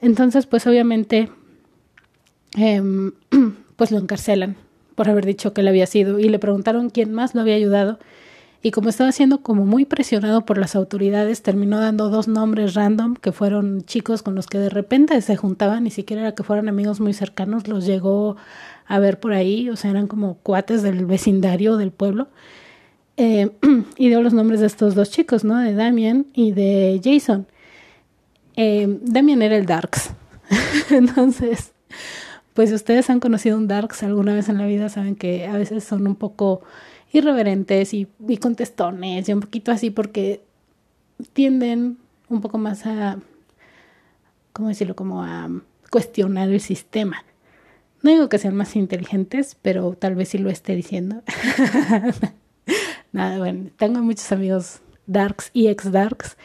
Entonces, 0.00 0.46
pues 0.46 0.66
obviamente, 0.66 1.28
em, 2.56 3.12
pues 3.76 3.90
lo 3.90 3.98
encarcelan 3.98 4.56
por 4.94 5.08
haber 5.08 5.26
dicho 5.26 5.52
que 5.52 5.60
él 5.60 5.68
había 5.68 5.86
sido 5.86 6.18
y 6.18 6.28
le 6.28 6.38
preguntaron 6.38 6.90
quién 6.90 7.12
más 7.12 7.34
lo 7.34 7.40
había 7.42 7.54
ayudado 7.54 7.98
y 8.62 8.72
como 8.72 8.90
estaba 8.90 9.10
siendo 9.12 9.42
como 9.42 9.64
muy 9.64 9.86
presionado 9.86 10.44
por 10.44 10.58
las 10.58 10.76
autoridades, 10.76 11.42
terminó 11.42 11.80
dando 11.80 12.10
dos 12.10 12.28
nombres 12.28 12.74
random 12.74 13.14
que 13.14 13.32
fueron 13.32 13.82
chicos 13.82 14.22
con 14.22 14.34
los 14.34 14.46
que 14.46 14.58
de 14.58 14.68
repente 14.68 15.20
se 15.22 15.36
juntaban, 15.36 15.84
ni 15.84 15.90
siquiera 15.90 16.22
era 16.22 16.34
que 16.34 16.42
fueran 16.42 16.68
amigos 16.68 17.00
muy 17.00 17.14
cercanos, 17.14 17.68
los 17.68 17.86
llegó 17.86 18.36
a 18.86 18.98
ver 18.98 19.18
por 19.18 19.32
ahí, 19.32 19.70
o 19.70 19.76
sea, 19.76 19.90
eran 19.90 20.08
como 20.08 20.34
cuates 20.38 20.82
del 20.82 21.06
vecindario 21.06 21.76
del 21.78 21.90
pueblo 21.90 22.28
eh, 23.16 23.50
y 23.96 24.08
dio 24.08 24.22
los 24.22 24.34
nombres 24.34 24.60
de 24.60 24.66
estos 24.66 24.94
dos 24.94 25.10
chicos, 25.10 25.44
¿no? 25.44 25.58
De 25.58 25.74
Damien 25.74 26.26
y 26.34 26.52
de 26.52 27.00
Jason. 27.02 27.46
Eh, 28.56 28.98
Damien 29.02 29.42
era 29.42 29.56
el 29.56 29.66
Darks. 29.66 30.10
Entonces, 30.90 31.72
pues 32.52 32.70
si 32.70 32.74
ustedes 32.74 33.08
han 33.10 33.20
conocido 33.20 33.56
un 33.56 33.68
Darks 33.68 34.02
alguna 34.02 34.34
vez 34.34 34.48
en 34.48 34.58
la 34.58 34.66
vida, 34.66 34.88
saben 34.88 35.16
que 35.16 35.46
a 35.46 35.52
veces 35.52 35.84
son 35.84 36.06
un 36.06 36.16
poco 36.16 36.62
irreverentes 37.12 37.94
y, 37.94 38.08
y 38.28 38.36
contestones 38.36 39.28
y 39.28 39.32
un 39.32 39.40
poquito 39.40 39.72
así 39.72 39.90
porque 39.90 40.42
tienden 41.32 41.98
un 42.28 42.40
poco 42.40 42.58
más 42.58 42.86
a, 42.86 43.18
¿cómo 44.52 44.68
decirlo? 44.68 44.94
Como 44.94 45.22
a 45.22 45.48
cuestionar 45.90 46.48
el 46.48 46.60
sistema. 46.60 47.24
No 48.02 48.10
digo 48.10 48.28
que 48.28 48.38
sean 48.38 48.54
más 48.54 48.76
inteligentes, 48.76 49.56
pero 49.60 49.92
tal 49.92 50.14
vez 50.14 50.30
sí 50.30 50.38
lo 50.38 50.48
esté 50.48 50.74
diciendo. 50.74 51.22
Nada, 53.12 53.38
bueno, 53.38 53.70
tengo 53.76 54.00
muchos 54.00 54.30
amigos 54.32 54.80
darks 55.06 55.50
y 55.52 55.66
ex 55.66 55.90
darks 55.90 56.36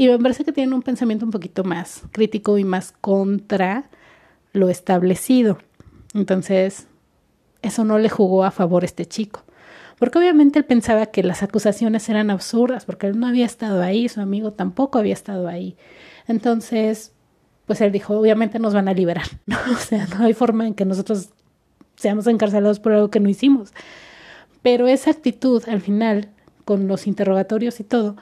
y 0.00 0.08
me 0.08 0.18
parece 0.18 0.44
que 0.44 0.52
tienen 0.52 0.72
un 0.72 0.82
pensamiento 0.82 1.26
un 1.26 1.30
poquito 1.30 1.62
más 1.62 2.04
crítico 2.10 2.56
y 2.56 2.64
más 2.64 2.92
contra 3.00 3.90
lo 4.52 4.68
establecido. 4.68 5.58
Entonces, 6.14 6.86
eso 7.62 7.84
no 7.84 7.98
le 7.98 8.08
jugó 8.08 8.44
a 8.44 8.50
favor 8.50 8.82
a 8.82 8.86
este 8.86 9.04
chico. 9.04 9.44
Porque 10.00 10.18
obviamente 10.18 10.58
él 10.58 10.64
pensaba 10.64 11.06
que 11.06 11.22
las 11.22 11.42
acusaciones 11.42 12.08
eran 12.08 12.30
absurdas, 12.30 12.86
porque 12.86 13.06
él 13.06 13.20
no 13.20 13.26
había 13.26 13.44
estado 13.44 13.82
ahí, 13.82 14.08
su 14.08 14.22
amigo 14.22 14.54
tampoco 14.54 14.98
había 14.98 15.12
estado 15.12 15.46
ahí. 15.46 15.76
Entonces, 16.26 17.12
pues 17.66 17.82
él 17.82 17.92
dijo, 17.92 18.18
obviamente 18.18 18.58
nos 18.58 18.72
van 18.72 18.88
a 18.88 18.94
liberar, 18.94 19.26
¿no? 19.46 19.58
O 19.70 19.76
sea, 19.76 20.06
no 20.06 20.24
hay 20.24 20.32
forma 20.32 20.66
en 20.66 20.72
que 20.72 20.86
nosotros 20.86 21.28
seamos 21.96 22.26
encarcelados 22.26 22.80
por 22.80 22.92
algo 22.92 23.10
que 23.10 23.20
no 23.20 23.28
hicimos. 23.28 23.74
Pero 24.62 24.88
esa 24.88 25.10
actitud 25.10 25.62
al 25.68 25.82
final, 25.82 26.30
con 26.64 26.88
los 26.88 27.06
interrogatorios 27.06 27.78
y 27.78 27.84
todo, 27.84 28.16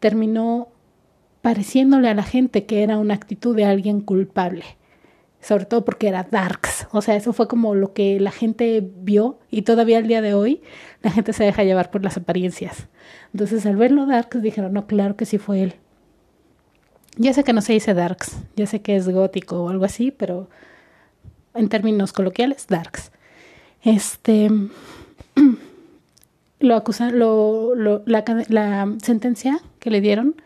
terminó 0.00 0.68
pareciéndole 1.42 2.08
a 2.08 2.14
la 2.14 2.22
gente 2.22 2.64
que 2.64 2.82
era 2.82 2.96
una 2.96 3.12
actitud 3.12 3.54
de 3.54 3.66
alguien 3.66 4.00
culpable. 4.00 4.64
Sobre 5.42 5.66
todo 5.66 5.84
porque 5.84 6.08
era 6.08 6.22
darks. 6.22 6.86
O 6.92 7.02
sea, 7.02 7.16
eso 7.16 7.32
fue 7.32 7.48
como 7.48 7.74
lo 7.74 7.92
que 7.92 8.20
la 8.20 8.30
gente 8.30 8.82
vio 8.82 9.40
y 9.50 9.62
todavía 9.62 9.98
al 9.98 10.06
día 10.06 10.22
de 10.22 10.34
hoy 10.34 10.62
la 11.02 11.10
gente 11.10 11.32
se 11.32 11.44
deja 11.44 11.64
llevar 11.64 11.90
por 11.90 12.02
las 12.04 12.16
apariencias. 12.16 12.86
Entonces 13.32 13.66
al 13.66 13.76
verlo 13.76 14.06
darks 14.06 14.40
dijeron, 14.40 14.72
no, 14.72 14.86
claro 14.86 15.16
que 15.16 15.26
sí 15.26 15.38
fue 15.38 15.62
él. 15.62 15.74
Ya 17.16 17.34
sé 17.34 17.44
que 17.44 17.52
no 17.52 17.60
se 17.60 17.74
dice 17.74 17.92
darks, 17.92 18.38
ya 18.56 18.66
sé 18.66 18.80
que 18.80 18.96
es 18.96 19.08
gótico 19.08 19.62
o 19.62 19.68
algo 19.68 19.84
así, 19.84 20.10
pero 20.12 20.48
en 21.54 21.68
términos 21.68 22.12
coloquiales, 22.12 22.66
darks. 22.68 23.12
Este, 23.82 24.48
lo 26.60 26.76
acusan, 26.76 27.18
lo, 27.18 27.74
la, 28.06 28.96
sentencia 29.02 29.60
que 29.78 29.90
le 29.90 30.00
dieron 30.00 30.36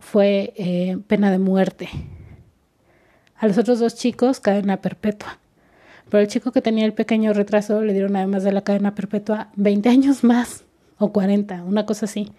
fue 0.00 0.52
eh, 0.56 0.98
pena 1.06 1.30
de 1.30 1.38
muerte. 1.38 1.88
A 3.42 3.48
los 3.48 3.58
otros 3.58 3.80
dos 3.80 3.96
chicos, 3.96 4.38
cadena 4.38 4.76
perpetua. 4.76 5.40
Pero 6.08 6.20
el 6.20 6.28
chico 6.28 6.52
que 6.52 6.62
tenía 6.62 6.84
el 6.84 6.92
pequeño 6.92 7.32
retraso 7.32 7.82
le 7.82 7.92
dieron 7.92 8.14
además 8.14 8.44
de 8.44 8.52
la 8.52 8.60
cadena 8.60 8.94
perpetua 8.94 9.48
20 9.56 9.88
años 9.88 10.22
más 10.22 10.62
o 10.98 11.12
40, 11.12 11.64
una 11.64 11.84
cosa 11.84 12.06
así. 12.06 12.30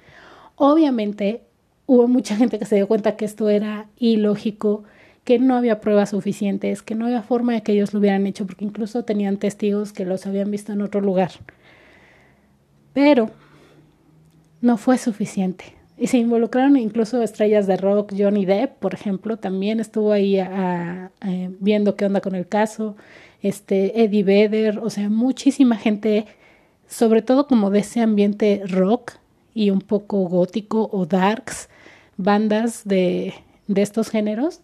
Obviamente 0.56 1.42
hubo 1.88 2.08
mucha 2.08 2.38
gente 2.38 2.58
que 2.58 2.64
se 2.64 2.78
dio 2.78 2.88
cuenta 2.88 3.18
que 3.18 3.26
esto 3.26 3.50
era 3.50 3.88
ilógico, 3.98 4.86
que 5.26 5.40
no 5.40 5.58
había 5.58 5.82
pruebas 5.82 6.12
suficientes, 6.12 6.82
que 6.82 6.96
no 6.96 7.08
había 7.08 7.22
forma 7.22 7.52
de 7.52 7.64
que 7.64 7.74
ellos 7.74 7.94
lo 7.94 8.00
hubieran 8.00 8.26
hecho, 8.26 8.48
porque 8.48 8.64
incluso 8.64 9.04
tenían 9.04 9.36
testigos 9.36 9.92
que 9.92 10.06
los 10.06 10.26
habían 10.26 10.52
visto 10.52 10.72
en 10.72 10.82
otro 10.82 11.02
lugar. 11.02 11.32
Pero 12.94 13.30
no 14.62 14.78
fue 14.78 14.98
suficiente. 14.98 15.83
Y 15.98 16.08
se 16.08 16.18
involucraron 16.18 16.76
incluso 16.78 17.22
estrellas 17.22 17.68
de 17.68 17.78
rock, 17.78 18.14
Johnny 18.18 18.46
Depp, 18.46 18.80
por 18.80 18.94
ejemplo, 18.94 19.38
también 19.38 19.80
estuvo 19.80 20.12
ahí 20.12 20.40
viendo 21.60 21.96
qué 21.96 22.06
onda 22.06 22.20
con 22.20 22.36
el 22.36 22.48
caso, 22.48 22.96
este, 23.42 24.04
Eddie 24.04 24.24
Vedder, 24.24 24.80
o 24.80 24.90
sea, 24.90 25.10
muchísima 25.10 25.76
gente, 25.76 26.26
sobre 26.88 27.22
todo 27.22 27.46
como 27.48 27.70
de 27.70 27.80
ese 27.80 28.02
ambiente 28.02 28.64
rock 28.66 29.14
y 29.54 29.70
un 29.70 29.82
poco 29.82 30.28
gótico 30.28 30.90
o 30.92 31.06
darks, 31.06 31.70
bandas 32.18 32.84
de, 32.86 33.34
de 33.68 33.82
estos 33.82 34.10
géneros, 34.10 34.62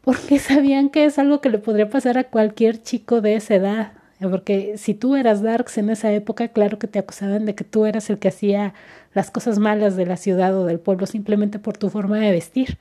porque 0.00 0.38
sabían 0.40 0.88
que 0.88 1.04
es 1.04 1.18
algo 1.18 1.40
que 1.40 1.50
le 1.50 1.58
podría 1.58 1.90
pasar 1.90 2.16
a 2.16 2.24
cualquier 2.24 2.82
chico 2.82 3.20
de 3.20 3.34
esa 3.34 3.56
edad. 3.56 3.92
Porque 4.20 4.76
si 4.76 4.92
tú 4.92 5.16
eras 5.16 5.42
Darks 5.42 5.78
en 5.78 5.88
esa 5.88 6.12
época, 6.12 6.48
claro 6.48 6.78
que 6.78 6.86
te 6.86 6.98
acusaban 6.98 7.46
de 7.46 7.54
que 7.54 7.64
tú 7.64 7.86
eras 7.86 8.10
el 8.10 8.18
que 8.18 8.28
hacía 8.28 8.74
las 9.14 9.30
cosas 9.30 9.58
malas 9.58 9.96
de 9.96 10.04
la 10.04 10.18
ciudad 10.18 10.54
o 10.56 10.66
del 10.66 10.78
pueblo 10.78 11.06
simplemente 11.06 11.58
por 11.58 11.78
tu 11.78 11.88
forma 11.88 12.18
de 12.18 12.30
vestir. 12.30 12.78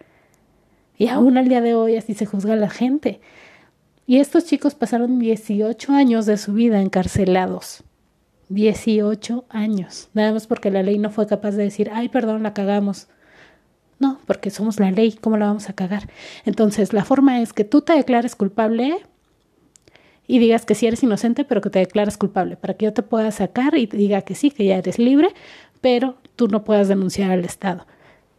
Y 0.98 1.08
aún 1.08 1.38
al 1.38 1.48
día 1.48 1.62
de 1.62 1.76
hoy 1.76 1.96
así 1.96 2.14
se 2.14 2.26
juzga 2.26 2.54
a 2.54 2.58
la 2.58 2.70
gente. 2.70 3.22
Y 4.06 4.18
estos 4.18 4.46
chicos 4.46 4.76
pasaron 4.76 5.18
18 5.18 5.94
años 5.94 6.26
de 6.26 6.38
su 6.38 6.54
vida 6.54 6.82
encarcelados. 6.82 7.84
18 8.50 9.46
años. 9.50 10.10
Nada 10.14 10.34
más 10.34 10.46
porque 10.46 10.72
la 10.72 10.84
ley 10.84 10.98
no 10.98 11.10
fue 11.10 11.26
capaz 11.26 11.52
de 11.52 11.64
decir, 11.64 11.90
ay, 11.94 12.10
perdón, 12.10 12.44
la 12.44 12.54
cagamos. 12.54 13.08
No, 14.00 14.20
porque 14.26 14.50
somos 14.50 14.80
la 14.80 14.92
ley, 14.92 15.14
¿cómo 15.14 15.38
la 15.38 15.46
vamos 15.46 15.70
a 15.70 15.74
cagar? 15.74 16.10
Entonces, 16.46 16.92
la 16.92 17.06
forma 17.06 17.42
es 17.42 17.54
que 17.54 17.64
tú 17.64 17.82
te 17.82 17.94
declares 17.94 18.36
culpable 18.36 18.98
y 20.30 20.38
digas 20.38 20.64
que 20.64 20.76
sí 20.76 20.86
eres 20.86 21.02
inocente, 21.02 21.44
pero 21.44 21.60
que 21.60 21.72
te 21.72 21.80
declares 21.80 22.16
culpable, 22.16 22.56
para 22.56 22.76
que 22.76 22.86
yo 22.86 22.94
te 22.94 23.02
pueda 23.02 23.32
sacar 23.32 23.76
y 23.76 23.88
diga 23.88 24.22
que 24.22 24.36
sí, 24.36 24.52
que 24.52 24.64
ya 24.64 24.78
eres 24.78 25.00
libre, 25.00 25.30
pero 25.82 26.18
tú 26.36 26.48
no 26.48 26.64
puedas 26.64 26.88
denunciar 26.88 27.32
al 27.32 27.44
Estado. 27.44 27.88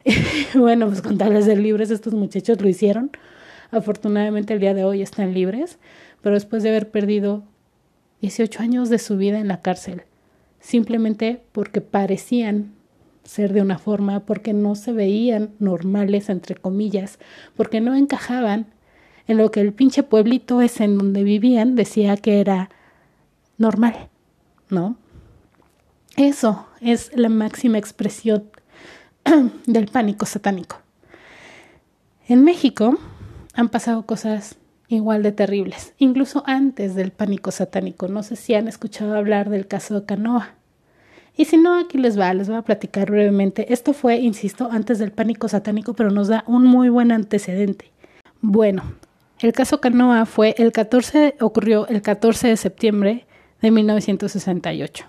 bueno, 0.54 0.86
pues 0.86 1.02
con 1.02 1.18
tales 1.18 1.46
de 1.46 1.56
libres, 1.56 1.90
estos 1.90 2.14
muchachos 2.14 2.60
lo 2.60 2.68
hicieron. 2.68 3.10
Afortunadamente 3.72 4.54
el 4.54 4.60
día 4.60 4.72
de 4.72 4.84
hoy 4.84 5.02
están 5.02 5.34
libres, 5.34 5.80
pero 6.22 6.36
después 6.36 6.62
de 6.62 6.68
haber 6.68 6.92
perdido 6.92 7.42
18 8.20 8.62
años 8.62 8.88
de 8.88 9.00
su 9.00 9.16
vida 9.16 9.40
en 9.40 9.48
la 9.48 9.60
cárcel, 9.60 10.02
simplemente 10.60 11.42
porque 11.50 11.80
parecían 11.80 12.70
ser 13.24 13.52
de 13.52 13.62
una 13.62 13.78
forma, 13.78 14.20
porque 14.20 14.52
no 14.52 14.76
se 14.76 14.92
veían 14.92 15.50
normales, 15.58 16.28
entre 16.28 16.54
comillas, 16.54 17.18
porque 17.56 17.80
no 17.80 17.96
encajaban 17.96 18.66
en 19.30 19.38
lo 19.38 19.50
que 19.52 19.60
el 19.60 19.72
pinche 19.72 20.02
pueblito 20.02 20.60
es 20.60 20.80
en 20.80 20.98
donde 20.98 21.22
vivían 21.22 21.76
decía 21.76 22.16
que 22.16 22.40
era 22.40 22.68
normal, 23.58 24.08
¿no? 24.68 24.96
Eso 26.16 26.66
es 26.80 27.12
la 27.14 27.28
máxima 27.28 27.78
expresión 27.78 28.50
del 29.66 29.86
pánico 29.86 30.26
satánico. 30.26 30.78
En 32.26 32.42
México 32.42 32.98
han 33.54 33.68
pasado 33.68 34.04
cosas 34.04 34.56
igual 34.88 35.22
de 35.22 35.30
terribles, 35.30 35.94
incluso 35.98 36.42
antes 36.46 36.96
del 36.96 37.12
pánico 37.12 37.52
satánico. 37.52 38.08
No 38.08 38.24
sé 38.24 38.34
si 38.34 38.54
han 38.54 38.66
escuchado 38.66 39.16
hablar 39.16 39.48
del 39.48 39.68
caso 39.68 40.00
de 40.00 40.06
Canoa. 40.06 40.54
Y 41.36 41.44
si 41.44 41.56
no, 41.56 41.78
aquí 41.78 41.98
les 41.98 42.18
va, 42.18 42.34
les 42.34 42.48
voy 42.48 42.58
a 42.58 42.62
platicar 42.62 43.08
brevemente. 43.12 43.72
Esto 43.72 43.92
fue, 43.92 44.16
insisto, 44.16 44.68
antes 44.72 44.98
del 44.98 45.12
pánico 45.12 45.46
satánico, 45.46 45.94
pero 45.94 46.10
nos 46.10 46.26
da 46.26 46.42
un 46.48 46.64
muy 46.64 46.88
buen 46.88 47.12
antecedente. 47.12 47.92
Bueno, 48.40 48.82
el 49.42 49.52
caso 49.52 49.80
Canoa 49.80 50.26
fue 50.26 50.54
el 50.58 50.72
14, 50.72 51.36
ocurrió 51.40 51.86
el 51.88 52.02
14 52.02 52.48
de 52.48 52.56
septiembre 52.56 53.26
de 53.62 53.70
1968. 53.70 55.06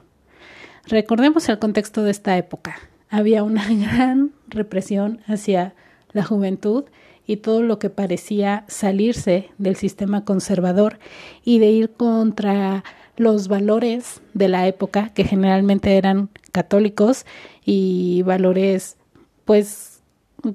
Recordemos 0.87 1.47
el 1.49 1.59
contexto 1.59 2.03
de 2.03 2.11
esta 2.11 2.37
época. 2.37 2.77
Había 3.09 3.43
una 3.43 3.67
gran 3.69 4.31
represión 4.47 5.21
hacia 5.27 5.73
la 6.13 6.23
juventud 6.23 6.85
y 7.27 7.37
todo 7.37 7.61
lo 7.61 7.79
que 7.79 7.89
parecía 7.89 8.65
salirse 8.67 9.49
del 9.57 9.75
sistema 9.75 10.25
conservador 10.25 10.99
y 11.43 11.59
de 11.59 11.71
ir 11.71 11.91
contra 11.91 12.83
los 13.17 13.47
valores 13.47 14.21
de 14.33 14.47
la 14.47 14.67
época, 14.67 15.09
que 15.13 15.23
generalmente 15.23 15.97
eran 15.97 16.29
católicos 16.51 17.25
y 17.63 18.23
valores, 18.23 18.97
pues, 19.45 20.01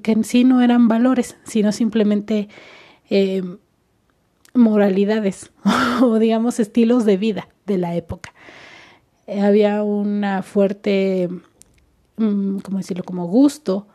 que 0.01 0.11
en 0.11 0.23
sí 0.23 0.43
no 0.43 0.61
eran 0.61 0.87
valores, 0.87 1.37
sino 1.45 1.71
simplemente 1.71 2.49
eh, 3.09 3.41
moralidades 4.57 5.51
o 6.01 6.19
digamos 6.19 6.59
estilos 6.59 7.05
de 7.05 7.17
vida 7.17 7.47
de 7.65 7.77
la 7.77 7.95
época. 7.95 8.33
había 9.27 9.83
una 9.83 10.43
fuerte, 10.43 11.29
mm, 12.17 12.59
¿cómo 12.59 12.77
decirlo?, 12.77 13.03
como 13.03 13.27
gusto 13.27 13.87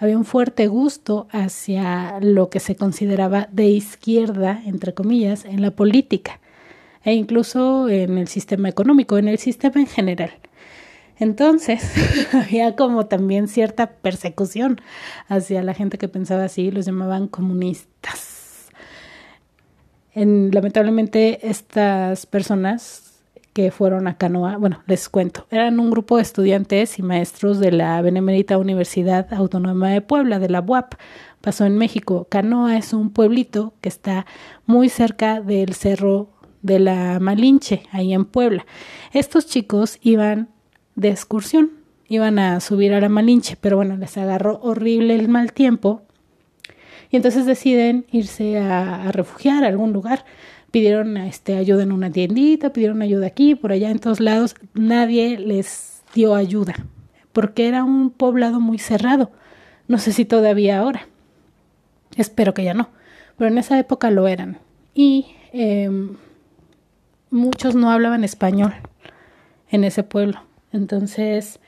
había 0.00 0.16
un 0.16 0.24
fuerte 0.24 0.66
gusto 0.66 1.28
hacia 1.30 2.20
lo 2.20 2.48
que 2.48 2.58
se 2.58 2.74
consideraba 2.74 3.48
de 3.52 3.66
izquierda, 3.66 4.62
entre 4.64 4.94
comillas, 4.94 5.44
en 5.44 5.60
la 5.60 5.72
política 5.72 6.40
e 7.04 7.12
incluso 7.12 7.86
en 7.90 8.16
el 8.16 8.26
sistema 8.26 8.70
económico, 8.70 9.18
en 9.18 9.28
el 9.28 9.38
sistema 9.38 9.78
en 9.78 9.86
general. 9.86 10.32
Entonces, 11.18 11.82
había 12.32 12.76
como 12.76 13.06
también 13.06 13.46
cierta 13.46 13.90
persecución 13.90 14.80
hacia 15.28 15.62
la 15.62 15.74
gente 15.74 15.98
que 15.98 16.08
pensaba 16.08 16.44
así, 16.44 16.70
los 16.70 16.86
llamaban 16.86 17.28
comunistas. 17.28 18.29
En, 20.14 20.50
lamentablemente, 20.52 21.48
estas 21.48 22.26
personas 22.26 23.10
que 23.52 23.70
fueron 23.70 24.06
a 24.06 24.16
Canoa, 24.16 24.56
bueno, 24.56 24.82
les 24.86 25.08
cuento, 25.08 25.46
eran 25.50 25.80
un 25.80 25.90
grupo 25.90 26.16
de 26.16 26.22
estudiantes 26.22 26.98
y 26.98 27.02
maestros 27.02 27.58
de 27.58 27.72
la 27.72 28.00
Benemérita 28.00 28.58
Universidad 28.58 29.32
Autónoma 29.32 29.90
de 29.90 30.00
Puebla, 30.00 30.38
de 30.38 30.48
la 30.48 30.60
UAP, 30.60 30.94
pasó 31.40 31.64
en 31.64 31.76
México. 31.76 32.26
Canoa 32.30 32.76
es 32.76 32.92
un 32.92 33.10
pueblito 33.10 33.74
que 33.80 33.88
está 33.88 34.26
muy 34.66 34.88
cerca 34.88 35.40
del 35.40 35.74
cerro 35.74 36.28
de 36.62 36.78
la 36.78 37.18
Malinche, 37.20 37.82
ahí 37.90 38.12
en 38.12 38.24
Puebla. 38.24 38.66
Estos 39.12 39.46
chicos 39.46 39.98
iban 40.02 40.48
de 40.94 41.08
excursión, 41.08 41.72
iban 42.08 42.38
a 42.38 42.60
subir 42.60 42.92
a 42.94 43.00
la 43.00 43.08
Malinche, 43.08 43.56
pero 43.60 43.76
bueno, 43.76 43.96
les 43.96 44.16
agarró 44.16 44.60
horrible 44.62 45.14
el 45.14 45.28
mal 45.28 45.52
tiempo 45.52 46.02
y 47.10 47.16
entonces 47.16 47.46
deciden 47.46 48.06
irse 48.12 48.58
a, 48.58 49.10
refugiar 49.12 49.64
a 49.64 49.68
algún 49.68 49.92
lugar 49.92 50.24
pidieron 50.70 51.16
este, 51.16 51.56
ayuda 51.56 51.82
en 51.82 51.92
una 51.92 52.10
tiendita, 52.10 52.72
pidieron 52.72 53.02
ayuda 53.02 53.26
aquí, 53.26 53.56
por 53.56 53.72
allá, 53.72 53.90
en 53.90 53.98
todos 53.98 54.20
lados, 54.20 54.54
nadie 54.72 55.36
les 55.36 56.02
dio 56.14 56.36
ayuda, 56.36 56.74
porque 57.32 57.66
era 57.66 57.82
un 57.82 58.10
poblado 58.10 58.60
muy 58.60 58.78
cerrado. 58.78 59.32
No 59.88 59.98
sé 59.98 60.12
si 60.12 60.24
todavía 60.24 60.78
ahora, 60.78 61.08
espero 62.16 62.54
que 62.54 62.62
ya 62.62 62.74
no, 62.74 62.90
pero 63.36 63.50
en 63.50 63.58
esa 63.58 63.78
época 63.80 64.12
lo 64.12 64.28
eran. 64.28 64.58
Y 64.94 65.26
em, 65.52 66.16
muchos 67.30 67.74
no 67.74 67.90
hablaban 67.90 68.22
español 68.22 68.74
en 69.70 69.82
ese 69.82 70.04
pueblo. 70.04 70.42
Entonces, 70.72 71.58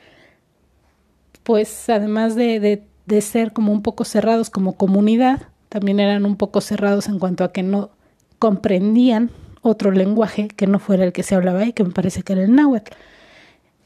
pues 1.43 1.89
además 1.89 2.35
de, 2.37 2.61
de, 2.61 2.85
de 3.07 3.21
ser 3.21 3.53
como 3.53 3.73
un 3.73 3.83
poco 3.83 4.05
cerrados 4.05 4.51
como 4.51 4.75
comunidad, 4.75 5.43
también 5.69 6.01
eran 6.01 6.25
un 6.25 6.37
poco 6.37 6.61
cerrados 6.61 7.09
en 7.09 7.19
cuanto 7.19 7.45
a 7.45 7.53
que 7.53 7.63
no 7.63 7.91
comprendían 8.39 9.31
otro 9.63 9.91
lenguaje 9.91 10.49
que 10.49 10.67
no 10.67 10.79
fuera 10.79 11.05
el 11.05 11.13
que 11.13 11.23
se 11.23 11.35
hablaba 11.35 11.61
ahí, 11.61 11.73
que 11.73 11.85
me 11.85 11.91
parece 11.91 12.23
que 12.23 12.33
era 12.33 12.43
el 12.43 12.55
náhuatl. 12.55 12.93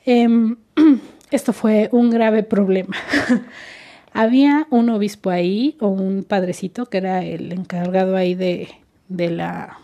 Em, 0.05 0.57
esto 1.31 1.53
fue 1.53 1.89
un 1.93 2.11
grave 2.11 2.43
problema. 2.43 2.97
Había 4.13 4.67
un 4.71 4.89
obispo 4.89 5.31
ahí 5.31 5.77
o 5.81 5.89
un 5.89 6.25
padrecito 6.25 6.87
que 6.87 6.99
era 6.99 7.23
el 7.23 7.53
encargado 7.53 8.17
ahí 8.17 8.35
de, 8.35 8.69
de 9.09 9.31
la 9.31 9.79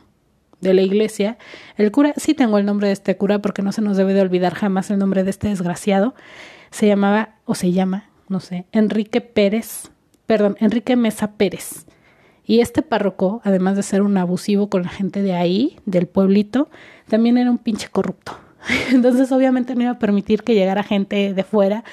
de 0.63 0.73
la 0.73 0.81
iglesia. 0.81 1.37
El 1.77 1.91
cura, 1.91 2.15
sí 2.17 2.33
tengo 2.33 2.57
el 2.57 2.65
nombre 2.65 2.87
de 2.87 2.95
este 2.95 3.17
cura 3.17 3.41
porque 3.41 3.63
no 3.63 3.73
se 3.73 3.83
nos 3.83 3.99
debe 3.99 4.15
de 4.15 4.23
olvidar 4.23 4.55
jamás 4.55 4.91
el 4.91 4.99
nombre 4.99 5.25
de 5.25 5.31
este 5.31 5.49
desgraciado. 5.49 6.15
Se 6.71 6.87
llamaba, 6.87 7.35
o 7.45 7.55
se 7.55 7.73
llama, 7.73 8.09
no 8.33 8.41
sé, 8.41 8.67
Enrique 8.73 9.21
Pérez, 9.21 9.91
perdón, 10.27 10.57
Enrique 10.59 10.97
Mesa 10.97 11.33
Pérez. 11.33 11.87
Y 12.45 12.61
este 12.61 12.83
párroco, 12.83 13.41
además 13.45 13.77
de 13.77 13.85
ser 13.85 14.03
un 14.03 14.17
abusivo 14.17 14.69
con 14.69 14.83
la 14.83 14.89
gente 14.89 15.23
de 15.23 15.35
ahí, 15.35 15.77
del 15.87 16.07
pueblito, 16.09 16.69
también 17.09 17.39
era 17.39 17.51
un 17.51 17.59
pinche 17.59 17.89
corrupto. 17.89 18.37
Entonces 18.91 19.31
obviamente 19.31 19.75
no 19.75 19.83
iba 19.83 19.93
a 19.93 19.99
permitir 19.99 20.43
que 20.43 20.55
llegara 20.55 20.83
gente 20.83 21.35
de 21.35 21.45
fuera 21.45 21.85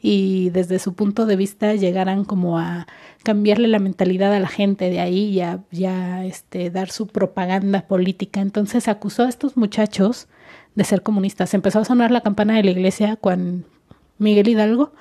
y 0.00 0.50
desde 0.50 0.78
su 0.78 0.94
punto 0.94 1.26
de 1.26 1.36
vista 1.36 1.74
llegaran 1.74 2.24
como 2.24 2.58
a 2.58 2.86
cambiarle 3.24 3.68
la 3.68 3.80
mentalidad 3.80 4.32
a 4.32 4.40
la 4.40 4.48
gente 4.48 4.90
de 4.90 5.00
ahí 5.00 5.24
y 5.30 5.40
a 5.40 5.60
ya 5.70 6.24
este, 6.24 6.70
dar 6.70 6.90
su 6.90 7.08
propaganda 7.08 7.86
política. 7.86 8.40
Entonces 8.40 8.88
acusó 8.88 9.24
a 9.24 9.28
estos 9.28 9.56
muchachos 9.56 10.28
de 10.74 10.84
ser 10.84 11.02
comunistas. 11.02 11.52
Empezó 11.54 11.80
a 11.80 11.84
sonar 11.84 12.10
la 12.12 12.20
campana 12.20 12.54
de 12.54 12.62
la 12.62 12.70
iglesia 12.70 13.16
con 13.16 13.64
Miguel 14.18 14.48
Hidalgo 14.48 14.92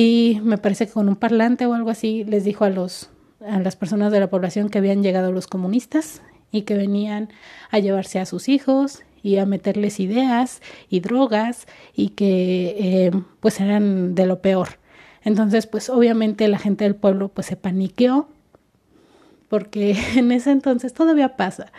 y 0.00 0.40
me 0.44 0.58
parece 0.58 0.86
que 0.86 0.92
con 0.92 1.08
un 1.08 1.16
parlante 1.16 1.66
o 1.66 1.74
algo 1.74 1.90
así 1.90 2.22
les 2.22 2.44
dijo 2.44 2.64
a 2.64 2.70
los 2.70 3.10
a 3.44 3.58
las 3.58 3.74
personas 3.74 4.12
de 4.12 4.20
la 4.20 4.30
población 4.30 4.68
que 4.68 4.78
habían 4.78 5.02
llegado 5.02 5.32
los 5.32 5.48
comunistas 5.48 6.22
y 6.52 6.62
que 6.62 6.76
venían 6.76 7.30
a 7.72 7.80
llevarse 7.80 8.20
a 8.20 8.24
sus 8.24 8.48
hijos 8.48 9.02
y 9.24 9.38
a 9.38 9.44
meterles 9.44 9.98
ideas 9.98 10.62
y 10.88 11.00
drogas 11.00 11.66
y 11.96 12.10
que 12.10 12.76
eh, 12.78 13.10
pues 13.40 13.58
eran 13.58 14.14
de 14.14 14.26
lo 14.26 14.40
peor. 14.40 14.68
Entonces 15.24 15.66
pues 15.66 15.90
obviamente 15.90 16.46
la 16.46 16.60
gente 16.60 16.84
del 16.84 16.94
pueblo 16.94 17.30
pues 17.30 17.48
se 17.48 17.56
paniqueó 17.56 18.28
porque 19.48 19.96
en 20.14 20.30
ese 20.30 20.52
entonces 20.52 20.94
todavía 20.94 21.36
pasa, 21.36 21.72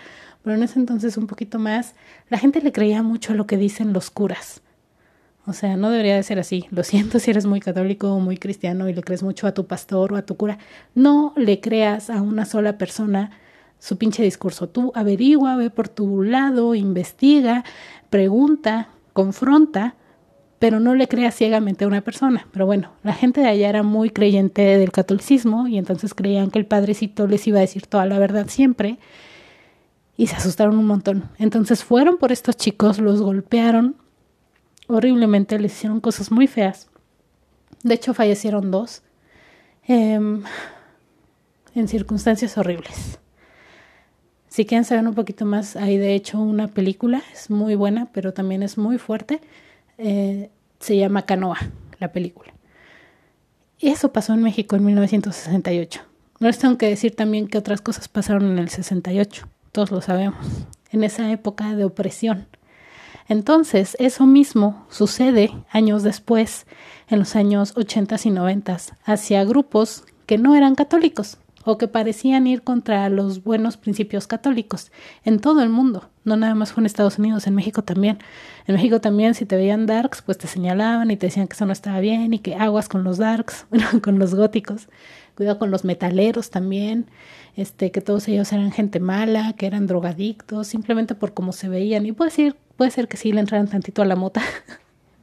pero 0.44 0.58
en 0.58 0.64
ese 0.64 0.78
entonces 0.78 1.16
un 1.16 1.28
poquito 1.28 1.58
más 1.58 1.96
la 2.28 2.38
gente 2.38 2.62
le 2.62 2.74
creía 2.74 3.02
mucho 3.02 3.32
a 3.32 3.38
lo 3.38 3.48
que 3.48 3.56
dicen 3.56 3.94
los 3.94 4.10
curas 4.10 4.62
o 5.50 5.54
sea, 5.54 5.78
no 5.78 5.90
debería 5.90 6.16
de 6.16 6.24
ser 6.24 6.38
así. 6.38 6.68
Lo 6.70 6.84
siento 6.84 7.18
si 7.18 7.32
eres 7.32 7.48
muy 7.48 7.60
católico 7.60 8.14
o 8.14 8.20
muy 8.20 8.38
cristiano 8.38 8.88
y 8.88 8.94
le 8.94 9.02
crees 9.02 9.24
mucho 9.24 9.48
a 9.48 9.54
tu 9.54 9.66
pastor 9.66 10.14
o 10.14 10.16
a 10.16 10.22
tu 10.22 10.38
cura. 10.38 10.60
No 10.94 11.34
le 11.36 11.60
creas 11.60 12.12
a 12.12 12.22
una 12.22 12.46
sola 12.46 12.78
persona 12.78 13.32
su 13.80 13.98
pinche 13.98 14.22
discurso. 14.22 14.70
Tú 14.70 14.92
averigua, 14.94 15.56
ve 15.56 15.72
por 15.72 15.90
tu 15.90 16.22
lado, 16.22 16.76
investiga, 16.76 17.64
pregunta, 18.12 18.90
confronta, 19.14 19.96
pero 20.60 20.80
no 20.80 20.94
le 20.94 21.08
creas 21.08 21.36
ciegamente 21.36 21.86
a 21.86 21.88
una 21.88 22.02
persona. 22.02 22.46
Pero 22.52 22.68
bueno, 22.68 22.92
la 23.02 23.14
gente 23.14 23.42
de 23.42 23.48
allá 23.48 23.70
era 23.70 23.82
muy 23.82 24.12
creyente 24.12 24.62
del 24.78 24.92
catolicismo 24.92 25.68
y 25.68 25.80
entonces 25.80 26.14
creían 26.14 26.52
que 26.52 26.60
el 26.60 26.68
padrecito 26.68 27.26
les 27.26 27.48
iba 27.48 27.58
a 27.58 27.62
decir 27.62 27.88
toda 27.88 28.06
la 28.06 28.20
verdad 28.20 28.46
siempre 28.50 29.00
y 30.16 30.28
se 30.28 30.36
asustaron 30.36 30.78
un 30.78 30.86
montón. 30.86 31.24
Entonces 31.40 31.84
fueron 31.84 32.18
por 32.18 32.32
estos 32.32 32.56
chicos, 32.58 33.00
los 33.00 33.22
golpearon, 33.22 33.96
horriblemente, 34.90 35.60
les 35.60 35.74
hicieron 35.74 36.02
cosas 36.02 36.32
muy 36.32 36.48
feas. 36.48 36.90
De 37.84 37.94
hecho, 37.94 38.14
fallecieron 38.14 38.72
dos. 38.72 39.04
em, 39.88 40.44
en 41.74 41.88
circunstancias 41.88 42.58
horribles. 42.58 43.20
Si 44.48 44.66
quieren 44.66 44.84
saber 44.84 45.08
un 45.08 45.14
poquito 45.14 45.46
más, 45.46 45.76
hay 45.76 45.98
de 45.98 46.16
hecho 46.16 46.40
una 46.40 46.68
película, 46.68 47.22
es 47.32 47.50
muy 47.50 47.76
buena, 47.76 48.10
pero 48.12 48.34
también 48.34 48.64
es 48.64 48.78
muy 48.78 48.98
fuerte. 48.98 49.42
Eh, 49.98 50.50
se 50.80 50.98
llama 50.98 51.26
Canoa, 51.26 51.58
la 52.00 52.12
película. 52.12 52.54
Y 53.80 53.90
eso 53.90 54.12
pasó 54.12 54.34
en 54.34 54.44
México 54.44 54.76
en 54.76 54.86
1968. 54.86 56.02
No 56.40 56.48
les 56.48 56.58
tengo 56.58 56.78
que 56.78 56.88
decir 56.88 57.16
también 57.16 57.48
que 57.48 57.58
otras 57.58 57.82
cosas 57.82 58.08
pasaron 58.08 58.52
en 58.52 58.60
el 58.60 58.70
68, 58.70 59.48
todos 59.72 59.92
lo 59.92 60.02
sabemos, 60.02 60.46
en 60.92 61.04
esa 61.04 61.32
época 61.32 61.76
de 61.76 61.86
opresión. 61.86 62.48
Entonces, 63.30 63.96
eso 64.00 64.26
mismo 64.26 64.88
sucede 64.90 65.52
años 65.70 66.02
después, 66.02 66.66
en 67.08 67.20
los 67.20 67.36
años 67.36 67.74
80 67.78 68.18
y 68.26 68.32
90, 68.32 68.78
hacia 69.06 69.46
grupos 69.46 70.04
que 70.26 70.40
no 70.40 70.56
eran 70.56 70.74
católicos 70.74 71.38
o 71.64 71.78
que 71.78 71.88
parecían 71.88 72.48
ir 72.48 72.64
contra 72.64 73.08
los 73.10 73.44
buenos 73.44 73.78
principios 73.78 74.26
católicos 74.26 74.92
en 75.24 75.40
todo 75.40 75.62
el 75.62 75.70
mundo. 75.70 76.10
No 76.24 76.38
nada 76.38 76.56
más 76.56 76.72
fue 76.72 76.82
en 76.82 76.88
Estados 76.88 77.20
Unidos, 77.20 77.46
en 77.46 77.54
México 77.54 77.84
también. 77.84 78.18
En 78.66 78.74
México 78.74 79.00
también, 79.00 79.36
si 79.36 79.46
te 79.46 79.56
veían 79.56 79.86
darks, 79.86 80.24
pues 80.24 80.40
te 80.40 80.48
señalaban 80.48 81.12
y 81.12 81.18
te 81.18 81.28
decían 81.28 81.48
que 81.48 81.54
eso 81.54 81.68
no 81.68 81.74
estaba 81.74 82.00
bien 82.00 82.34
y 82.34 82.40
que 82.40 82.56
aguas 82.56 82.90
con 82.90 83.04
los 83.04 83.20
darks, 83.20 83.68
con 84.02 84.18
los 84.18 84.34
góticos. 84.34 84.88
Cuidado 85.36 85.60
con 85.60 85.70
los 85.70 85.86
metaleros 85.86 86.50
también, 86.50 87.06
este, 87.56 87.92
que 87.92 88.02
todos 88.02 88.28
ellos 88.28 88.52
eran 88.52 88.72
gente 88.72 89.00
mala, 89.00 89.54
que 89.54 89.68
eran 89.68 89.86
drogadictos, 89.86 90.68
simplemente 90.68 91.14
por 91.14 91.36
cómo 91.36 91.52
se 91.52 91.70
veían. 91.70 92.08
Y 92.08 92.12
puede 92.12 92.32
ser, 92.32 92.56
puede 92.80 92.92
ser 92.92 93.10
que 93.10 93.18
sí 93.18 93.34
le 93.34 93.42
entraran 93.42 93.68
tantito 93.68 94.02
a 94.02 94.06
la 94.06 94.16
mota. 94.16 94.42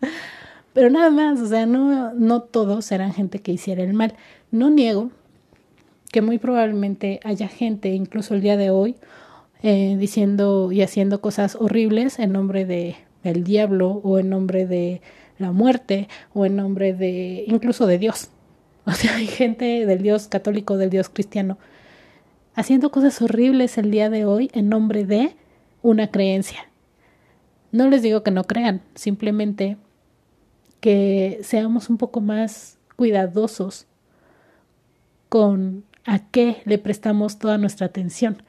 Pero 0.75 0.91
nada 0.91 1.09
más, 1.09 1.41
o 1.41 1.47
sea, 1.47 1.65
no, 1.65 2.13
no 2.13 2.43
todos 2.43 2.93
eran 2.93 3.15
gente 3.15 3.39
que 3.39 3.51
hiciera 3.51 3.83
el 3.83 3.95
mal. 3.95 4.13
No 4.51 4.69
niego 4.69 5.11
que 6.13 6.21
muy 6.21 6.37
probablemente 6.37 7.19
haya 7.25 7.49
gente, 7.49 7.89
incluso 7.89 8.35
el 8.35 8.43
día 8.43 8.59
de 8.59 8.69
hoy, 8.69 8.97
eh, 9.63 9.97
diciendo 9.99 10.71
y 10.71 10.83
haciendo 10.83 11.23
cosas 11.23 11.57
horribles 11.59 12.19
en 12.19 12.33
nombre 12.33 12.67
de 12.67 12.97
el 13.25 13.43
diablo 13.43 14.03
o 14.05 14.19
en 14.19 14.29
nombre 14.29 14.67
de 14.67 15.01
la 15.39 15.51
muerte 15.51 16.09
o 16.35 16.45
en 16.45 16.57
nombre 16.57 16.93
de 16.93 17.43
incluso 17.47 17.87
de 17.87 17.97
Dios. 17.97 18.29
O 18.85 18.93
sea, 18.93 19.17
hay 19.17 19.27
gente 19.29 19.87
del 19.87 20.03
Dios 20.03 20.29
católico, 20.29 20.77
del 20.77 20.91
Dios 20.91 21.09
cristiano, 21.09 21.57
haciendo 22.55 22.91
cosas 22.91 23.23
horribles 23.23 23.79
el 23.79 23.91
día 23.91 24.11
de 24.11 24.27
hoy 24.27 24.51
en 24.53 24.69
nombre 24.69 25.07
de 25.07 25.35
una 25.81 26.11
creencia. 26.11 26.69
No 27.77 27.91
les 27.91 28.01
digo 28.01 28.23
que 28.23 28.31
no 28.31 28.45
crean, 28.45 28.81
simplemente 28.95 29.77
que 30.81 31.41
seamos 31.43 31.91
un 31.91 31.99
poco 31.99 32.23
más 32.23 32.79
cuidadosos 32.97 33.85
con 35.29 35.85
a 36.07 36.21
qué 36.21 36.63
le 36.65 36.79
prestamos 36.79 37.39
toda 37.39 37.59
nuestra 37.59 37.85
atención. 37.85 38.43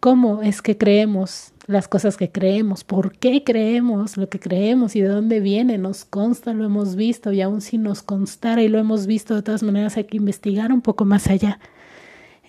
Cómo 0.00 0.40
es 0.40 0.62
que 0.62 0.78
creemos 0.78 1.52
las 1.66 1.88
cosas 1.88 2.16
que 2.16 2.32
creemos, 2.32 2.84
por 2.84 3.18
qué 3.18 3.44
creemos 3.44 4.16
lo 4.16 4.30
que 4.30 4.40
creemos 4.40 4.96
y 4.96 5.02
de 5.02 5.08
dónde 5.08 5.40
viene, 5.40 5.76
nos 5.76 6.06
consta, 6.06 6.54
lo 6.54 6.64
hemos 6.64 6.96
visto 6.96 7.34
y 7.34 7.42
aún 7.42 7.60
si 7.60 7.76
nos 7.76 8.00
constara 8.00 8.62
y 8.62 8.68
lo 8.68 8.78
hemos 8.78 9.06
visto, 9.06 9.34
de 9.34 9.42
todas 9.42 9.62
maneras 9.62 9.98
hay 9.98 10.04
que 10.04 10.16
investigar 10.16 10.72
un 10.72 10.80
poco 10.80 11.04
más 11.04 11.26
allá. 11.26 11.60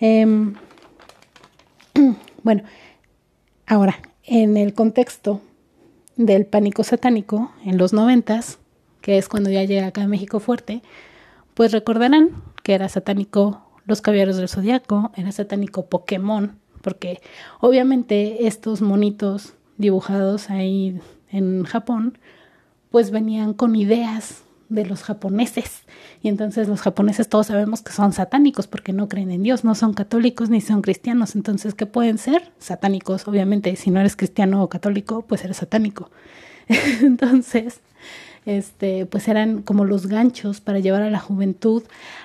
Em, 0.00 0.54
bueno, 2.42 2.62
ahora, 3.66 3.96
en 4.22 4.56
el 4.56 4.72
contexto 4.72 5.42
del 6.16 6.46
pánico 6.46 6.84
satánico 6.84 7.52
en 7.64 7.78
los 7.78 7.92
noventas, 7.92 8.58
que 9.00 9.18
es 9.18 9.28
cuando 9.28 9.50
ya 9.50 9.64
llega 9.64 9.86
acá 9.86 10.02
a 10.02 10.08
México 10.08 10.40
fuerte, 10.40 10.82
pues 11.54 11.72
recordarán 11.72 12.30
que 12.62 12.74
era 12.74 12.88
satánico 12.88 13.62
los 13.86 14.00
caballeros 14.00 14.36
del 14.36 14.48
zodiaco, 14.48 15.12
era 15.16 15.30
satánico 15.32 15.86
Pokémon, 15.86 16.58
porque 16.82 17.20
obviamente 17.60 18.46
estos 18.46 18.80
monitos 18.80 19.54
dibujados 19.76 20.50
ahí 20.50 21.00
en 21.30 21.64
Japón, 21.64 22.18
pues 22.90 23.10
venían 23.10 23.54
con 23.54 23.76
ideas 23.76 24.44
de 24.68 24.86
los 24.86 25.02
japoneses. 25.02 25.82
Y 26.22 26.28
entonces 26.28 26.68
los 26.68 26.80
japoneses 26.80 27.28
todos 27.28 27.48
sabemos 27.48 27.82
que 27.82 27.92
son 27.92 28.12
satánicos 28.12 28.66
porque 28.66 28.92
no 28.92 29.08
creen 29.08 29.30
en 29.30 29.42
Dios, 29.42 29.64
no 29.64 29.74
son 29.74 29.94
católicos 29.94 30.50
ni 30.50 30.60
son 30.60 30.82
cristianos. 30.82 31.34
Entonces, 31.34 31.74
¿qué 31.74 31.86
pueden 31.86 32.18
ser? 32.18 32.52
Satánicos, 32.58 33.28
obviamente. 33.28 33.76
Si 33.76 33.90
no 33.90 34.00
eres 34.00 34.16
cristiano 34.16 34.62
o 34.62 34.68
católico, 34.68 35.22
pues 35.22 35.44
eres 35.44 35.58
satánico. 35.58 36.10
entonces, 37.02 37.80
este, 38.46 39.06
pues 39.06 39.28
eran 39.28 39.62
como 39.62 39.84
los 39.84 40.06
ganchos 40.06 40.60
para 40.60 40.78
llevar 40.78 41.02
a 41.02 41.10
la 41.10 41.20
juventud 41.20 41.82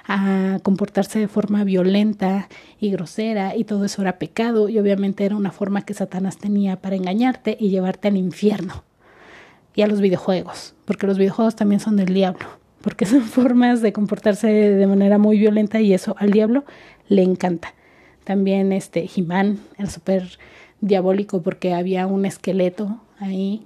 a 0.08 0.60
comportarse 0.64 1.20
de 1.20 1.28
forma 1.28 1.64
violenta 1.64 2.50
y 2.80 2.92
grosera 2.92 3.56
y 3.56 3.64
todo 3.64 3.86
eso 3.86 4.02
era 4.02 4.20
pecado 4.20 4.70
y 4.70 4.80
obviamente 4.80 5.26
era 5.26 5.36
una 5.36 5.52
forma 5.52 5.84
que 5.84 5.94
Satanás 5.94 6.38
tenía 6.38 6.78
para 6.78 6.96
engañarte 6.96 7.58
y 7.60 7.70
llevarte 7.70 8.10
al 8.10 8.18
infierno 8.18 8.84
y 9.76 9.82
a 9.82 9.88
los 9.88 10.02
videojuegos, 10.02 10.76
porque 10.86 11.08
los 11.08 11.18
videojuegos 11.18 11.56
también 11.56 11.80
son 11.80 11.96
del 11.96 12.14
diablo, 12.14 12.48
porque 12.82 13.06
son 13.06 13.22
formas 13.24 13.82
de 13.82 13.94
comportarse 13.94 14.48
de 14.48 14.88
manera 14.88 15.18
muy 15.18 15.38
violenta 15.38 15.80
y 15.80 15.94
eso 15.94 16.16
al 16.20 16.32
diablo 16.32 16.66
le 17.08 17.24
encanta. 17.24 17.74
También 18.24 18.72
este 18.74 19.08
Jimán 19.08 19.60
era 19.78 19.90
súper 19.90 20.38
diabólico 20.82 21.42
porque 21.42 21.74
había 21.74 22.08
un 22.08 22.26
esqueleto 22.26 23.02
ahí 23.20 23.66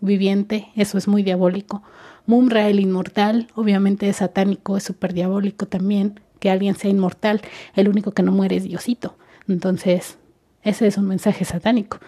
viviente, 0.00 0.68
eso 0.74 0.98
es 0.98 1.08
muy 1.08 1.22
diabólico. 1.22 1.82
Mumra, 2.26 2.68
el 2.68 2.80
inmortal, 2.80 3.48
obviamente 3.54 4.08
es 4.08 4.16
satánico, 4.16 4.76
es 4.76 4.84
súper 4.84 5.12
diabólico 5.12 5.66
también, 5.66 6.20
que 6.38 6.50
alguien 6.50 6.74
sea 6.74 6.90
inmortal, 6.90 7.40
el 7.74 7.88
único 7.88 8.12
que 8.12 8.22
no 8.22 8.32
muere 8.32 8.56
es 8.56 8.64
Diosito. 8.64 9.16
Entonces, 9.48 10.18
ese 10.62 10.86
es 10.86 10.98
un 10.98 11.06
mensaje 11.06 11.44
satánico. 11.44 11.98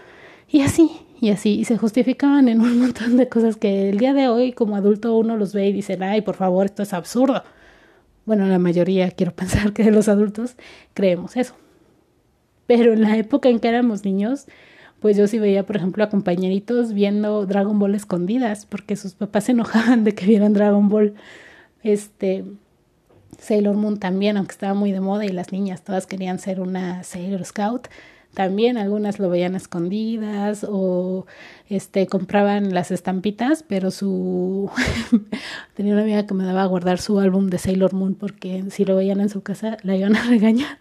Y 0.48 0.62
así, 0.62 0.90
y 1.24 1.30
así, 1.30 1.58
y 1.60 1.64
se 1.64 1.78
justificaban 1.78 2.48
en 2.48 2.60
un 2.60 2.78
montón 2.80 3.16
de 3.16 3.28
cosas 3.28 3.56
que 3.56 3.88
el 3.88 3.98
día 3.98 4.12
de 4.12 4.28
hoy 4.28 4.52
como 4.52 4.76
adulto 4.76 5.16
uno 5.16 5.36
los 5.36 5.54
ve 5.54 5.68
y 5.68 5.72
dice, 5.72 5.98
ay, 6.00 6.20
por 6.20 6.36
favor, 6.36 6.66
esto 6.66 6.82
es 6.82 6.92
absurdo. 6.92 7.42
Bueno, 8.26 8.46
la 8.46 8.58
mayoría, 8.58 9.10
quiero 9.10 9.32
pensar 9.36 9.72
que 9.72 9.84
de 9.84 9.90
los 9.90 10.08
adultos 10.08 10.56
creemos 10.92 11.36
eso. 11.36 11.54
Pero 12.66 12.92
en 12.92 13.02
la 13.02 13.16
época 13.16 13.48
en 13.48 13.58
que 13.58 13.68
éramos 13.68 14.04
niños, 14.04 14.46
pues 15.00 15.16
yo 15.16 15.26
sí 15.26 15.38
veía, 15.38 15.66
por 15.66 15.76
ejemplo, 15.76 16.04
a 16.04 16.08
compañeritos 16.10 16.94
viendo 16.94 17.46
Dragon 17.46 17.78
Ball 17.78 17.94
escondidas, 17.94 18.66
porque 18.66 18.96
sus 18.96 19.14
papás 19.14 19.44
se 19.44 19.52
enojaban 19.52 20.04
de 20.04 20.14
que 20.14 20.26
vieran 20.26 20.52
Dragon 20.54 20.88
Ball. 20.88 21.14
Este, 21.82 22.44
Sailor 23.38 23.76
Moon 23.76 23.98
también, 23.98 24.36
aunque 24.36 24.52
estaba 24.52 24.74
muy 24.74 24.92
de 24.92 25.00
moda 25.00 25.24
y 25.24 25.30
las 25.30 25.52
niñas 25.52 25.82
todas 25.82 26.06
querían 26.06 26.38
ser 26.38 26.60
una 26.60 27.02
Sailor 27.02 27.44
Scout. 27.44 27.88
También 28.34 28.76
algunas 28.76 29.18
lo 29.18 29.30
veían 29.30 29.54
escondidas 29.54 30.66
o 30.68 31.26
este 31.68 32.06
compraban 32.06 32.74
las 32.74 32.90
estampitas, 32.90 33.62
pero 33.62 33.90
su 33.90 34.70
tenía 35.74 35.94
una 35.94 36.02
amiga 36.02 36.26
que 36.26 36.34
me 36.34 36.44
daba 36.44 36.62
a 36.62 36.66
guardar 36.66 37.00
su 37.00 37.18
álbum 37.20 37.48
de 37.48 37.58
Sailor 37.58 37.94
Moon 37.94 38.14
porque 38.14 38.64
si 38.70 38.84
lo 38.84 38.96
veían 38.96 39.20
en 39.20 39.28
su 39.28 39.42
casa 39.42 39.78
la 39.82 39.96
iban 39.96 40.16
a 40.16 40.24
regañar. 40.28 40.78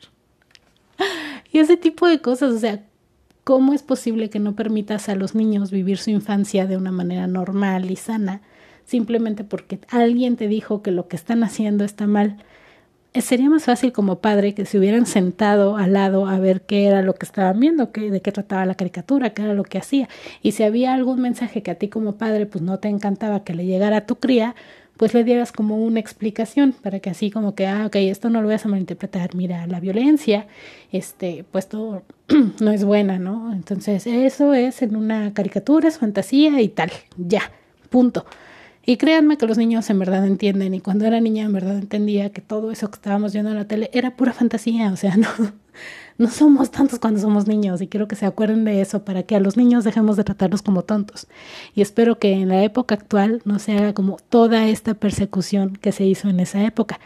y 1.51 1.59
ese 1.59 1.77
tipo 1.77 2.07
de 2.07 2.19
cosas, 2.19 2.53
o 2.53 2.59
sea, 2.59 2.83
¿Cómo 3.43 3.73
es 3.73 3.83
posible 3.83 4.29
que 4.29 4.39
no 4.39 4.55
permitas 4.55 5.09
a 5.09 5.15
los 5.15 5.35
niños 5.35 5.69
vivir 5.69 5.97
su 5.97 6.09
infancia 6.09 6.65
de 6.65 6.77
una 6.77 6.93
manera 6.93 7.27
normal 7.27 7.91
y 7.91 7.97
sana 7.97 8.41
simplemente 8.85 9.43
porque 9.43 9.79
alguien 9.89 10.37
te 10.37 10.47
dijo 10.47 10.81
que 10.81 10.91
lo 10.91 11.09
que 11.09 11.17
están 11.17 11.43
haciendo 11.43 11.83
está 11.83 12.07
mal? 12.07 12.37
Eh, 13.13 13.21
sería 13.21 13.47
más 13.47 13.65
fácil 13.65 13.91
como 13.91 14.19
padre 14.19 14.55
que 14.55 14.65
se 14.65 14.79
hubieran 14.79 15.05
sentado 15.05 15.77
al 15.77 15.93
lado 15.93 16.25
a 16.25 16.39
ver 16.39 16.61
qué 16.61 16.87
era 16.87 17.03
lo 17.03 17.13
que 17.13 17.25
estaban 17.27 17.59
viendo, 17.59 17.91
qué, 17.91 18.09
de 18.09 18.21
qué 18.21 18.31
trataba 18.31 18.65
la 18.65 18.73
caricatura, 18.73 19.31
qué 19.31 19.43
era 19.43 19.53
lo 19.53 19.63
que 19.63 19.77
hacía. 19.77 20.09
Y 20.41 20.53
si 20.53 20.63
había 20.63 20.93
algún 20.93 21.21
mensaje 21.21 21.61
que 21.61 21.69
a 21.69 21.75
ti 21.75 21.89
como 21.89 22.15
padre 22.17 22.47
pues 22.47 22.63
no 22.63 22.79
te 22.79 22.87
encantaba 22.87 23.43
que 23.43 23.53
le 23.53 23.65
llegara 23.65 23.97
a 23.97 24.05
tu 24.07 24.15
cría, 24.15 24.55
pues 24.97 25.13
le 25.13 25.23
dieras 25.23 25.51
como 25.51 25.77
una 25.77 25.99
explicación 25.99 26.71
para 26.71 26.99
que 26.99 27.09
así 27.11 27.29
como 27.29 27.53
que, 27.55 27.67
ah, 27.67 27.85
ok, 27.85 27.95
esto 27.97 28.29
no 28.29 28.41
lo 28.41 28.47
vas 28.47 28.65
a 28.65 28.69
malinterpretar, 28.69 29.35
mira, 29.35 29.67
la 29.67 29.79
violencia, 29.79 30.47
este, 30.91 31.45
pues 31.51 31.67
todo 31.67 32.03
no 32.59 32.71
es 32.71 32.83
buena, 32.83 33.19
¿no? 33.19 33.53
Entonces, 33.53 34.07
eso 34.07 34.53
es 34.53 34.81
en 34.81 34.95
una 34.95 35.33
caricatura, 35.33 35.87
es 35.87 35.97
fantasía 35.99 36.61
y 36.61 36.69
tal, 36.69 36.91
ya, 37.17 37.51
punto. 37.89 38.25
Y 38.85 38.97
créanme 38.97 39.37
que 39.37 39.47
los 39.47 39.57
niños 39.57 39.89
en 39.89 39.99
verdad 39.99 40.25
entienden, 40.27 40.73
y 40.73 40.81
cuando 40.81 41.05
era 41.05 41.21
niña 41.21 41.45
en 41.45 41.53
verdad 41.53 41.77
entendía 41.77 42.31
que 42.31 42.41
todo 42.41 42.69
eso 42.69 42.89
que 42.89 42.95
estábamos 42.95 43.31
viendo 43.31 43.51
en 43.51 43.57
la 43.57 43.65
tele 43.65 43.89
era 43.93 44.17
pura 44.17 44.33
fantasía, 44.33 44.91
o 44.91 44.97
sea, 44.97 45.15
no, 45.17 45.29
no 46.17 46.29
somos 46.29 46.69
tontos 46.69 46.99
cuando 46.99 47.21
somos 47.21 47.47
niños 47.47 47.81
y 47.81 47.87
quiero 47.87 48.09
que 48.09 48.17
se 48.17 48.25
acuerden 48.25 48.65
de 48.65 48.81
eso 48.81 49.05
para 49.05 49.23
que 49.23 49.37
a 49.37 49.39
los 49.39 49.55
niños 49.55 49.85
dejemos 49.85 50.17
de 50.17 50.25
tratarlos 50.25 50.61
como 50.61 50.83
tontos. 50.83 51.27
Y 51.75 51.81
espero 51.81 52.19
que 52.19 52.33
en 52.33 52.49
la 52.49 52.61
época 52.63 52.95
actual 52.95 53.41
no 53.45 53.57
se 53.59 53.71
haga 53.71 53.93
como 53.93 54.17
toda 54.29 54.67
esta 54.67 54.95
persecución 54.95 55.77
que 55.77 55.93
se 55.93 56.03
hizo 56.03 56.27
en 56.27 56.41
esa 56.41 56.61
época, 56.63 56.99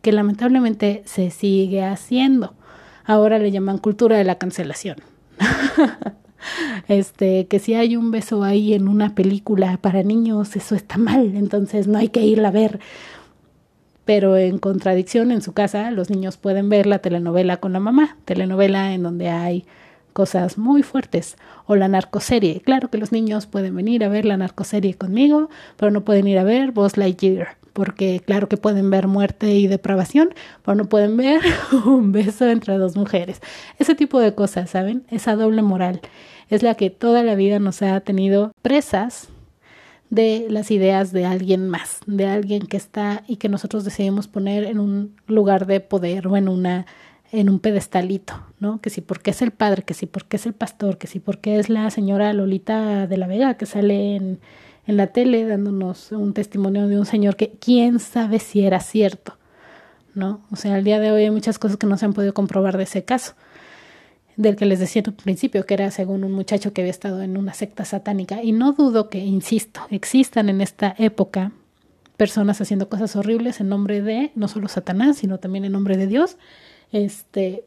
que 0.00 0.12
lamentablemente 0.12 1.02
se 1.04 1.30
sigue 1.30 1.84
haciendo. 1.84 2.54
Ahora 3.04 3.38
le 3.38 3.50
llaman 3.50 3.78
cultura 3.78 4.16
de 4.16 4.24
la 4.24 4.36
cancelación. 4.36 4.96
este, 6.88 7.46
que 7.46 7.58
si 7.58 7.74
hay 7.74 7.96
un 7.96 8.10
beso 8.10 8.42
ahí 8.44 8.74
en 8.74 8.88
una 8.88 9.14
película 9.14 9.78
para 9.80 10.02
niños, 10.02 10.56
eso 10.56 10.74
está 10.74 10.98
mal, 10.98 11.34
entonces 11.36 11.86
no 11.86 11.98
hay 11.98 12.08
que 12.08 12.22
irla 12.22 12.48
a 12.48 12.52
ver. 12.52 12.80
pero 14.04 14.36
en 14.36 14.58
contradicción 14.58 15.30
en 15.30 15.42
su 15.42 15.52
casa 15.52 15.90
los 15.92 16.10
niños 16.10 16.36
pueden 16.36 16.68
ver 16.68 16.86
la 16.86 16.98
telenovela 16.98 17.58
con 17.58 17.72
la 17.72 17.80
mamá, 17.80 18.16
telenovela 18.24 18.92
en 18.92 19.02
donde 19.04 19.28
hay 19.28 19.64
cosas 20.12 20.58
muy 20.58 20.82
fuertes 20.82 21.36
o 21.66 21.76
la 21.76 21.86
narcoserie. 21.88 22.60
Claro 22.60 22.90
que 22.90 22.98
los 22.98 23.12
niños 23.12 23.46
pueden 23.46 23.76
venir 23.76 24.02
a 24.04 24.08
ver 24.08 24.24
la 24.24 24.36
narcoserie 24.36 24.94
conmigo, 24.94 25.48
pero 25.76 25.92
no 25.92 26.04
pueden 26.04 26.26
ir 26.26 26.38
a 26.38 26.44
ver 26.44 26.72
Buzz 26.72 26.96
Lightyear, 26.96 27.56
porque 27.72 28.20
claro 28.24 28.48
que 28.48 28.56
pueden 28.56 28.90
ver 28.90 29.06
muerte 29.06 29.54
y 29.54 29.66
depravación, 29.66 30.34
pero 30.64 30.74
no 30.74 30.84
pueden 30.86 31.16
ver 31.16 31.40
un 31.86 32.12
beso 32.12 32.48
entre 32.48 32.76
dos 32.78 32.96
mujeres. 32.96 33.40
Ese 33.78 33.94
tipo 33.94 34.20
de 34.20 34.34
cosas, 34.34 34.70
¿saben? 34.70 35.04
Esa 35.10 35.36
doble 35.36 35.62
moral 35.62 36.00
es 36.48 36.62
la 36.62 36.74
que 36.74 36.90
toda 36.90 37.22
la 37.22 37.34
vida 37.34 37.58
nos 37.58 37.82
ha 37.82 38.00
tenido 38.00 38.52
presas 38.62 39.28
de 40.10 40.46
las 40.50 40.70
ideas 40.72 41.12
de 41.12 41.24
alguien 41.24 41.68
más, 41.68 42.00
de 42.06 42.26
alguien 42.26 42.66
que 42.66 42.76
está 42.76 43.22
y 43.28 43.36
que 43.36 43.48
nosotros 43.48 43.84
decidimos 43.84 44.26
poner 44.26 44.64
en 44.64 44.80
un 44.80 45.14
lugar 45.26 45.66
de 45.66 45.80
poder 45.80 46.26
o 46.26 46.36
en 46.36 46.48
una 46.48 46.86
en 47.32 47.48
un 47.48 47.60
pedestalito, 47.60 48.34
¿no? 48.58 48.80
Que 48.80 48.90
si 48.90 49.02
porque 49.02 49.30
es 49.30 49.40
el 49.40 49.52
padre, 49.52 49.84
que 49.84 49.94
si 49.94 50.06
porque 50.06 50.36
es 50.36 50.46
el 50.46 50.52
pastor, 50.52 50.98
que 50.98 51.06
si 51.06 51.20
porque 51.20 51.60
es 51.60 51.68
la 51.68 51.88
señora 51.90 52.32
Lolita 52.32 53.06
de 53.06 53.16
la 53.16 53.28
Vega 53.28 53.54
que 53.54 53.66
sale 53.66 54.16
en, 54.16 54.40
en 54.90 54.96
la 54.96 55.06
tele 55.06 55.46
dándonos 55.46 56.10
un 56.10 56.34
testimonio 56.34 56.88
de 56.88 56.98
un 56.98 57.06
señor 57.06 57.36
que 57.36 57.52
quién 57.52 58.00
sabe 58.00 58.40
si 58.40 58.64
era 58.64 58.80
cierto, 58.80 59.38
¿no? 60.14 60.42
O 60.50 60.56
sea, 60.56 60.74
al 60.74 60.82
día 60.82 60.98
de 60.98 61.12
hoy 61.12 61.22
hay 61.22 61.30
muchas 61.30 61.60
cosas 61.60 61.76
que 61.76 61.86
no 61.86 61.96
se 61.96 62.06
han 62.06 62.12
podido 62.12 62.34
comprobar 62.34 62.76
de 62.76 62.82
ese 62.82 63.04
caso 63.04 63.34
del 64.36 64.56
que 64.56 64.66
les 64.66 64.80
decía 64.80 65.02
en 65.04 65.10
un 65.10 65.16
principio, 65.16 65.64
que 65.64 65.74
era 65.74 65.90
según 65.92 66.24
un 66.24 66.32
muchacho 66.32 66.72
que 66.72 66.80
había 66.80 66.90
estado 66.90 67.22
en 67.22 67.36
una 67.36 67.54
secta 67.54 67.84
satánica. 67.84 68.42
Y 68.42 68.50
no 68.50 68.72
dudo 68.72 69.08
que, 69.10 69.18
insisto, 69.18 69.80
existan 69.90 70.48
en 70.48 70.60
esta 70.60 70.94
época 70.98 71.52
personas 72.16 72.60
haciendo 72.60 72.88
cosas 72.88 73.14
horribles 73.14 73.60
en 73.60 73.68
nombre 73.68 74.02
de 74.02 74.32
no 74.34 74.48
solo 74.48 74.66
Satanás, 74.66 75.18
sino 75.18 75.38
también 75.38 75.64
en 75.64 75.72
nombre 75.72 75.96
de 75.96 76.08
Dios, 76.08 76.36
este, 76.90 77.64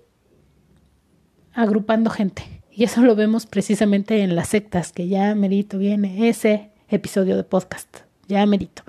agrupando 1.53 2.09
gente. 2.09 2.43
Y 2.69 2.83
eso 2.83 3.01
lo 3.01 3.15
vemos 3.15 3.45
precisamente 3.45 4.23
en 4.23 4.35
las 4.35 4.49
sectas, 4.49 4.91
que 4.91 5.07
ya 5.07 5.33
merito 5.35 5.77
viene 5.77 6.27
ese 6.27 6.72
episodio 6.89 7.37
de 7.37 7.43
podcast, 7.43 7.99
ya 8.27 8.45
merito. 8.45 8.83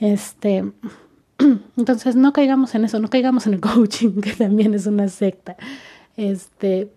Este, 0.00 0.64
entonces 1.76 2.16
no 2.16 2.32
caigamos 2.32 2.74
en 2.74 2.84
eso, 2.84 2.98
no 2.98 3.08
caigamos 3.08 3.46
en 3.46 3.54
el 3.54 3.60
coaching, 3.62 4.20
que 4.20 4.32
también 4.32 4.74
es 4.74 4.86
una 4.86 5.08
secta. 5.08 5.56
Este, 6.16 6.92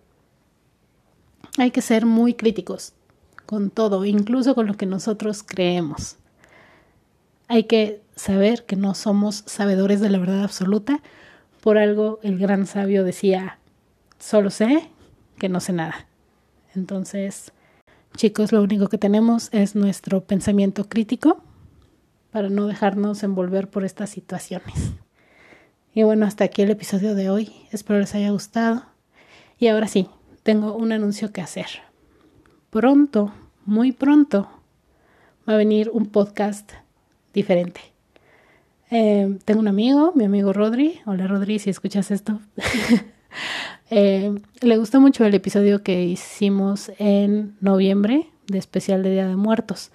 hay 1.57 1.71
que 1.71 1.81
ser 1.81 2.05
muy 2.05 2.33
críticos 2.33 2.93
con 3.45 3.69
todo, 3.69 4.05
incluso 4.05 4.55
con 4.55 4.67
lo 4.67 4.75
que 4.75 4.85
nosotros 4.85 5.43
creemos. 5.43 6.17
Hay 7.47 7.65
que 7.65 8.01
saber 8.15 8.65
que 8.65 8.77
no 8.77 8.93
somos 8.95 9.43
sabedores 9.45 9.99
de 9.99 10.09
la 10.09 10.19
verdad 10.19 10.43
absoluta. 10.43 11.01
Por 11.59 11.77
algo 11.77 12.19
el 12.23 12.37
gran 12.37 12.65
sabio 12.65 13.03
decía, 13.03 13.59
solo 14.19 14.49
sé 14.49 14.89
que 15.37 15.49
no 15.49 15.59
sé 15.59 15.73
nada. 15.73 16.07
Entonces, 16.75 17.51
chicos, 18.15 18.51
lo 18.51 18.61
único 18.61 18.87
que 18.87 18.97
tenemos 18.97 19.49
es 19.51 19.75
nuestro 19.75 20.21
pensamiento 20.21 20.87
crítico 20.87 21.43
para 22.31 22.49
no 22.49 22.67
dejarnos 22.67 23.23
envolver 23.23 23.69
por 23.69 23.83
estas 23.83 24.09
situaciones. 24.09 24.93
Y 25.93 26.03
bueno, 26.03 26.25
hasta 26.25 26.45
aquí 26.45 26.61
el 26.61 26.71
episodio 26.71 27.15
de 27.15 27.29
hoy. 27.29 27.51
Espero 27.71 27.99
les 27.99 28.15
haya 28.15 28.31
gustado. 28.31 28.83
Y 29.59 29.67
ahora 29.67 29.87
sí, 29.87 30.07
tengo 30.43 30.73
un 30.75 30.91
anuncio 30.91 31.31
que 31.31 31.41
hacer. 31.41 31.67
Pronto, 32.69 33.33
muy 33.65 33.91
pronto, 33.91 34.49
va 35.47 35.53
a 35.53 35.57
venir 35.57 35.89
un 35.91 36.05
podcast 36.05 36.71
diferente. 37.33 37.81
Eh, 38.89 39.37
tengo 39.45 39.59
un 39.59 39.67
amigo, 39.67 40.13
mi 40.15 40.25
amigo 40.25 40.53
Rodri. 40.53 40.99
Hola 41.05 41.27
Rodri, 41.27 41.59
si 41.59 41.69
escuchas 41.69 42.11
esto. 42.11 42.39
Eh, 43.93 44.33
le 44.61 44.77
gustó 44.77 45.01
mucho 45.01 45.25
el 45.25 45.35
episodio 45.35 45.83
que 45.83 46.05
hicimos 46.05 46.93
en 46.97 47.57
noviembre 47.59 48.29
de 48.47 48.57
especial 48.57 49.03
de 49.03 49.11
Día 49.11 49.27
de 49.27 49.35
Muertos 49.35 49.91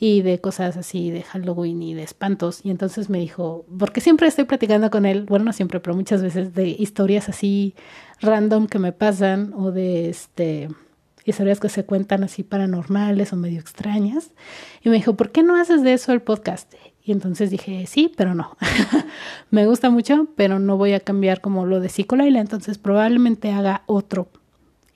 y 0.00 0.22
de 0.22 0.40
cosas 0.40 0.76
así 0.76 1.12
de 1.12 1.22
Halloween 1.22 1.80
y 1.80 1.94
de 1.94 2.02
espantos. 2.02 2.60
Y 2.64 2.70
entonces 2.70 3.08
me 3.08 3.20
dijo, 3.20 3.64
porque 3.78 4.00
siempre 4.00 4.26
estoy 4.26 4.46
platicando 4.46 4.90
con 4.90 5.06
él, 5.06 5.26
bueno, 5.26 5.44
no 5.44 5.52
siempre, 5.52 5.78
pero 5.78 5.94
muchas 5.94 6.22
veces 6.22 6.54
de 6.54 6.70
historias 6.70 7.28
así 7.28 7.74
random 8.20 8.66
que 8.66 8.80
me 8.80 8.90
pasan 8.90 9.52
o 9.54 9.70
de 9.70 10.08
este 10.08 10.68
historias 11.24 11.60
que 11.60 11.68
se 11.68 11.84
cuentan 11.84 12.24
así 12.24 12.42
paranormales 12.42 13.32
o 13.32 13.36
medio 13.36 13.60
extrañas. 13.60 14.32
Y 14.82 14.88
me 14.88 14.96
dijo, 14.96 15.14
¿por 15.14 15.30
qué 15.30 15.44
no 15.44 15.54
haces 15.54 15.84
de 15.84 15.92
eso 15.92 16.12
el 16.12 16.22
podcast? 16.22 16.74
Entonces 17.12 17.50
dije, 17.50 17.86
sí, 17.86 18.12
pero 18.16 18.34
no. 18.34 18.56
me 19.50 19.66
gusta 19.66 19.90
mucho, 19.90 20.28
pero 20.36 20.58
no 20.58 20.76
voy 20.76 20.92
a 20.92 21.00
cambiar 21.00 21.40
como 21.40 21.66
lo 21.66 21.80
de 21.80 21.88
Psicolaila, 21.88 22.40
entonces 22.40 22.78
probablemente 22.78 23.50
haga 23.50 23.82
otro. 23.86 24.28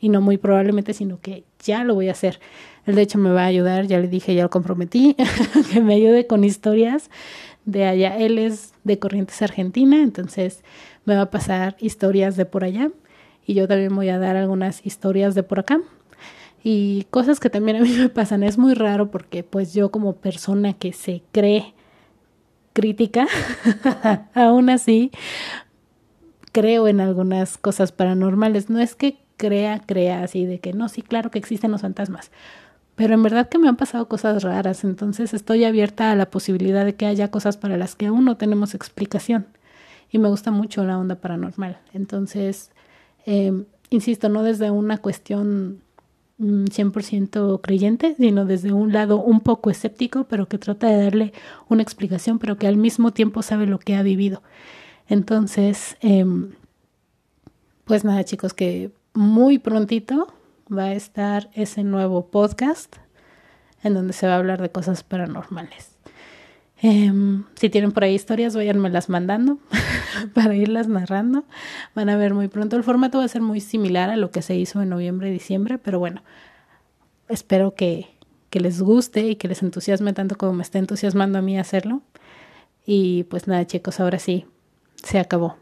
Y 0.00 0.08
no 0.08 0.20
muy 0.20 0.36
probablemente, 0.36 0.92
sino 0.92 1.20
que 1.20 1.44
ya 1.62 1.84
lo 1.84 1.94
voy 1.94 2.08
a 2.08 2.12
hacer. 2.12 2.40
Él 2.86 2.94
de 2.94 3.02
hecho 3.02 3.18
me 3.18 3.30
va 3.30 3.42
a 3.42 3.46
ayudar, 3.46 3.86
ya 3.86 3.98
le 3.98 4.08
dije, 4.08 4.34
ya 4.34 4.42
lo 4.42 4.50
comprometí, 4.50 5.16
que 5.72 5.80
me 5.80 5.94
ayude 5.94 6.26
con 6.26 6.44
historias 6.44 7.10
de 7.64 7.86
allá. 7.86 8.16
Él 8.18 8.38
es 8.38 8.74
de 8.84 8.98
Corrientes 8.98 9.40
Argentina, 9.40 10.02
entonces 10.02 10.62
me 11.04 11.14
va 11.14 11.22
a 11.22 11.30
pasar 11.30 11.76
historias 11.80 12.36
de 12.36 12.44
por 12.44 12.64
allá 12.64 12.90
y 13.46 13.54
yo 13.54 13.68
también 13.68 13.94
voy 13.94 14.08
a 14.08 14.18
dar 14.18 14.36
algunas 14.36 14.84
historias 14.84 15.34
de 15.34 15.42
por 15.42 15.60
acá 15.60 15.80
y 16.62 17.06
cosas 17.10 17.40
que 17.40 17.50
también 17.50 17.76
a 17.76 17.80
mí 17.80 17.90
me 17.98 18.08
pasan. 18.08 18.42
Es 18.42 18.58
muy 18.58 18.74
raro 18.74 19.10
porque 19.10 19.44
pues 19.44 19.74
yo 19.74 19.90
como 19.90 20.16
persona 20.16 20.72
que 20.72 20.92
se 20.92 21.22
cree 21.30 21.74
crítica, 22.74 23.26
aún 24.34 24.68
así 24.68 25.10
creo 26.52 26.86
en 26.86 27.00
algunas 27.00 27.58
cosas 27.58 27.90
paranormales. 27.90 28.70
No 28.70 28.78
es 28.78 28.94
que 28.94 29.18
crea, 29.36 29.80
crea 29.84 30.22
así 30.22 30.46
de 30.46 30.60
que 30.60 30.72
no, 30.72 30.88
sí, 30.88 31.02
claro 31.02 31.30
que 31.30 31.38
existen 31.38 31.72
los 31.72 31.80
fantasmas. 31.80 32.30
Pero 32.94 33.14
en 33.14 33.22
verdad 33.24 33.48
que 33.48 33.58
me 33.58 33.68
han 33.68 33.76
pasado 33.76 34.08
cosas 34.08 34.42
raras, 34.44 34.84
entonces 34.84 35.34
estoy 35.34 35.64
abierta 35.64 36.12
a 36.12 36.14
la 36.14 36.30
posibilidad 36.30 36.84
de 36.84 36.94
que 36.94 37.06
haya 37.06 37.30
cosas 37.30 37.56
para 37.56 37.76
las 37.76 37.96
que 37.96 38.06
aún 38.06 38.24
no 38.24 38.36
tenemos 38.36 38.74
explicación. 38.74 39.46
Y 40.10 40.18
me 40.18 40.28
gusta 40.28 40.52
mucho 40.52 40.84
la 40.84 40.96
onda 40.96 41.16
paranormal. 41.16 41.78
Entonces, 41.92 42.70
eh, 43.26 43.64
insisto, 43.90 44.28
no 44.28 44.44
desde 44.44 44.70
una 44.70 44.98
cuestión 44.98 45.82
100% 46.38 47.58
mm, 47.58 47.60
creyente, 47.60 48.14
sino 48.16 48.44
desde 48.44 48.72
un 48.72 48.92
lado 48.92 49.20
un 49.20 49.40
poco 49.40 49.70
escéptico, 49.70 50.24
pero 50.24 50.48
que 50.48 50.58
trata 50.58 50.88
de 50.88 51.02
darle 51.02 51.32
una 51.68 51.82
explicación, 51.82 52.38
pero 52.38 52.56
que 52.56 52.66
al 52.66 52.76
mismo 52.76 53.12
tiempo 53.12 53.42
sabe 53.42 53.66
lo 53.66 53.78
que 53.78 53.96
ha 53.96 54.02
vivido. 54.02 54.42
Entonces, 55.08 55.96
eh, 56.00 56.24
pues 57.84 58.04
nada 58.04 58.24
chicos, 58.24 58.54
que 58.54 58.90
muy 59.12 59.58
prontito 59.58 60.32
va 60.72 60.84
a 60.84 60.94
estar 60.94 61.50
ese 61.54 61.84
nuevo 61.84 62.26
podcast 62.30 62.96
en 63.82 63.94
donde 63.94 64.12
se 64.12 64.26
va 64.26 64.34
a 64.34 64.38
hablar 64.38 64.62
de 64.62 64.70
cosas 64.70 65.02
paranormales. 65.04 65.93
Em, 66.82 67.44
si 67.54 67.70
tienen 67.70 67.92
por 67.92 68.04
ahí 68.04 68.14
historias, 68.14 68.54
las 68.54 69.08
mandando 69.08 69.58
para 70.34 70.54
irlas 70.54 70.88
narrando. 70.88 71.44
Van 71.94 72.08
a 72.08 72.16
ver 72.16 72.34
muy 72.34 72.48
pronto. 72.48 72.76
El 72.76 72.84
formato 72.84 73.18
va 73.18 73.24
a 73.24 73.28
ser 73.28 73.42
muy 73.42 73.60
similar 73.60 74.10
a 74.10 74.16
lo 74.16 74.30
que 74.30 74.42
se 74.42 74.56
hizo 74.56 74.82
en 74.82 74.90
noviembre 74.90 75.30
y 75.30 75.32
diciembre, 75.32 75.78
pero 75.78 75.98
bueno, 75.98 76.22
espero 77.28 77.74
que, 77.74 78.08
que 78.50 78.60
les 78.60 78.82
guste 78.82 79.28
y 79.28 79.36
que 79.36 79.48
les 79.48 79.62
entusiasme 79.62 80.12
tanto 80.12 80.36
como 80.36 80.52
me 80.52 80.62
está 80.62 80.78
entusiasmando 80.78 81.38
a 81.38 81.42
mí 81.42 81.58
hacerlo. 81.58 82.02
Y 82.86 83.24
pues 83.24 83.48
nada, 83.48 83.66
chicos, 83.66 84.00
ahora 84.00 84.18
sí, 84.18 84.46
se 84.96 85.18
acabó. 85.18 85.56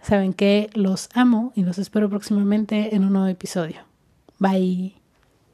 Saben 0.00 0.32
que 0.32 0.70
los 0.74 1.08
amo 1.14 1.52
y 1.54 1.64
los 1.64 1.78
espero 1.78 2.08
próximamente 2.08 2.94
en 2.94 3.04
un 3.04 3.12
nuevo 3.12 3.28
episodio. 3.28 3.80
Bye. 4.38 5.05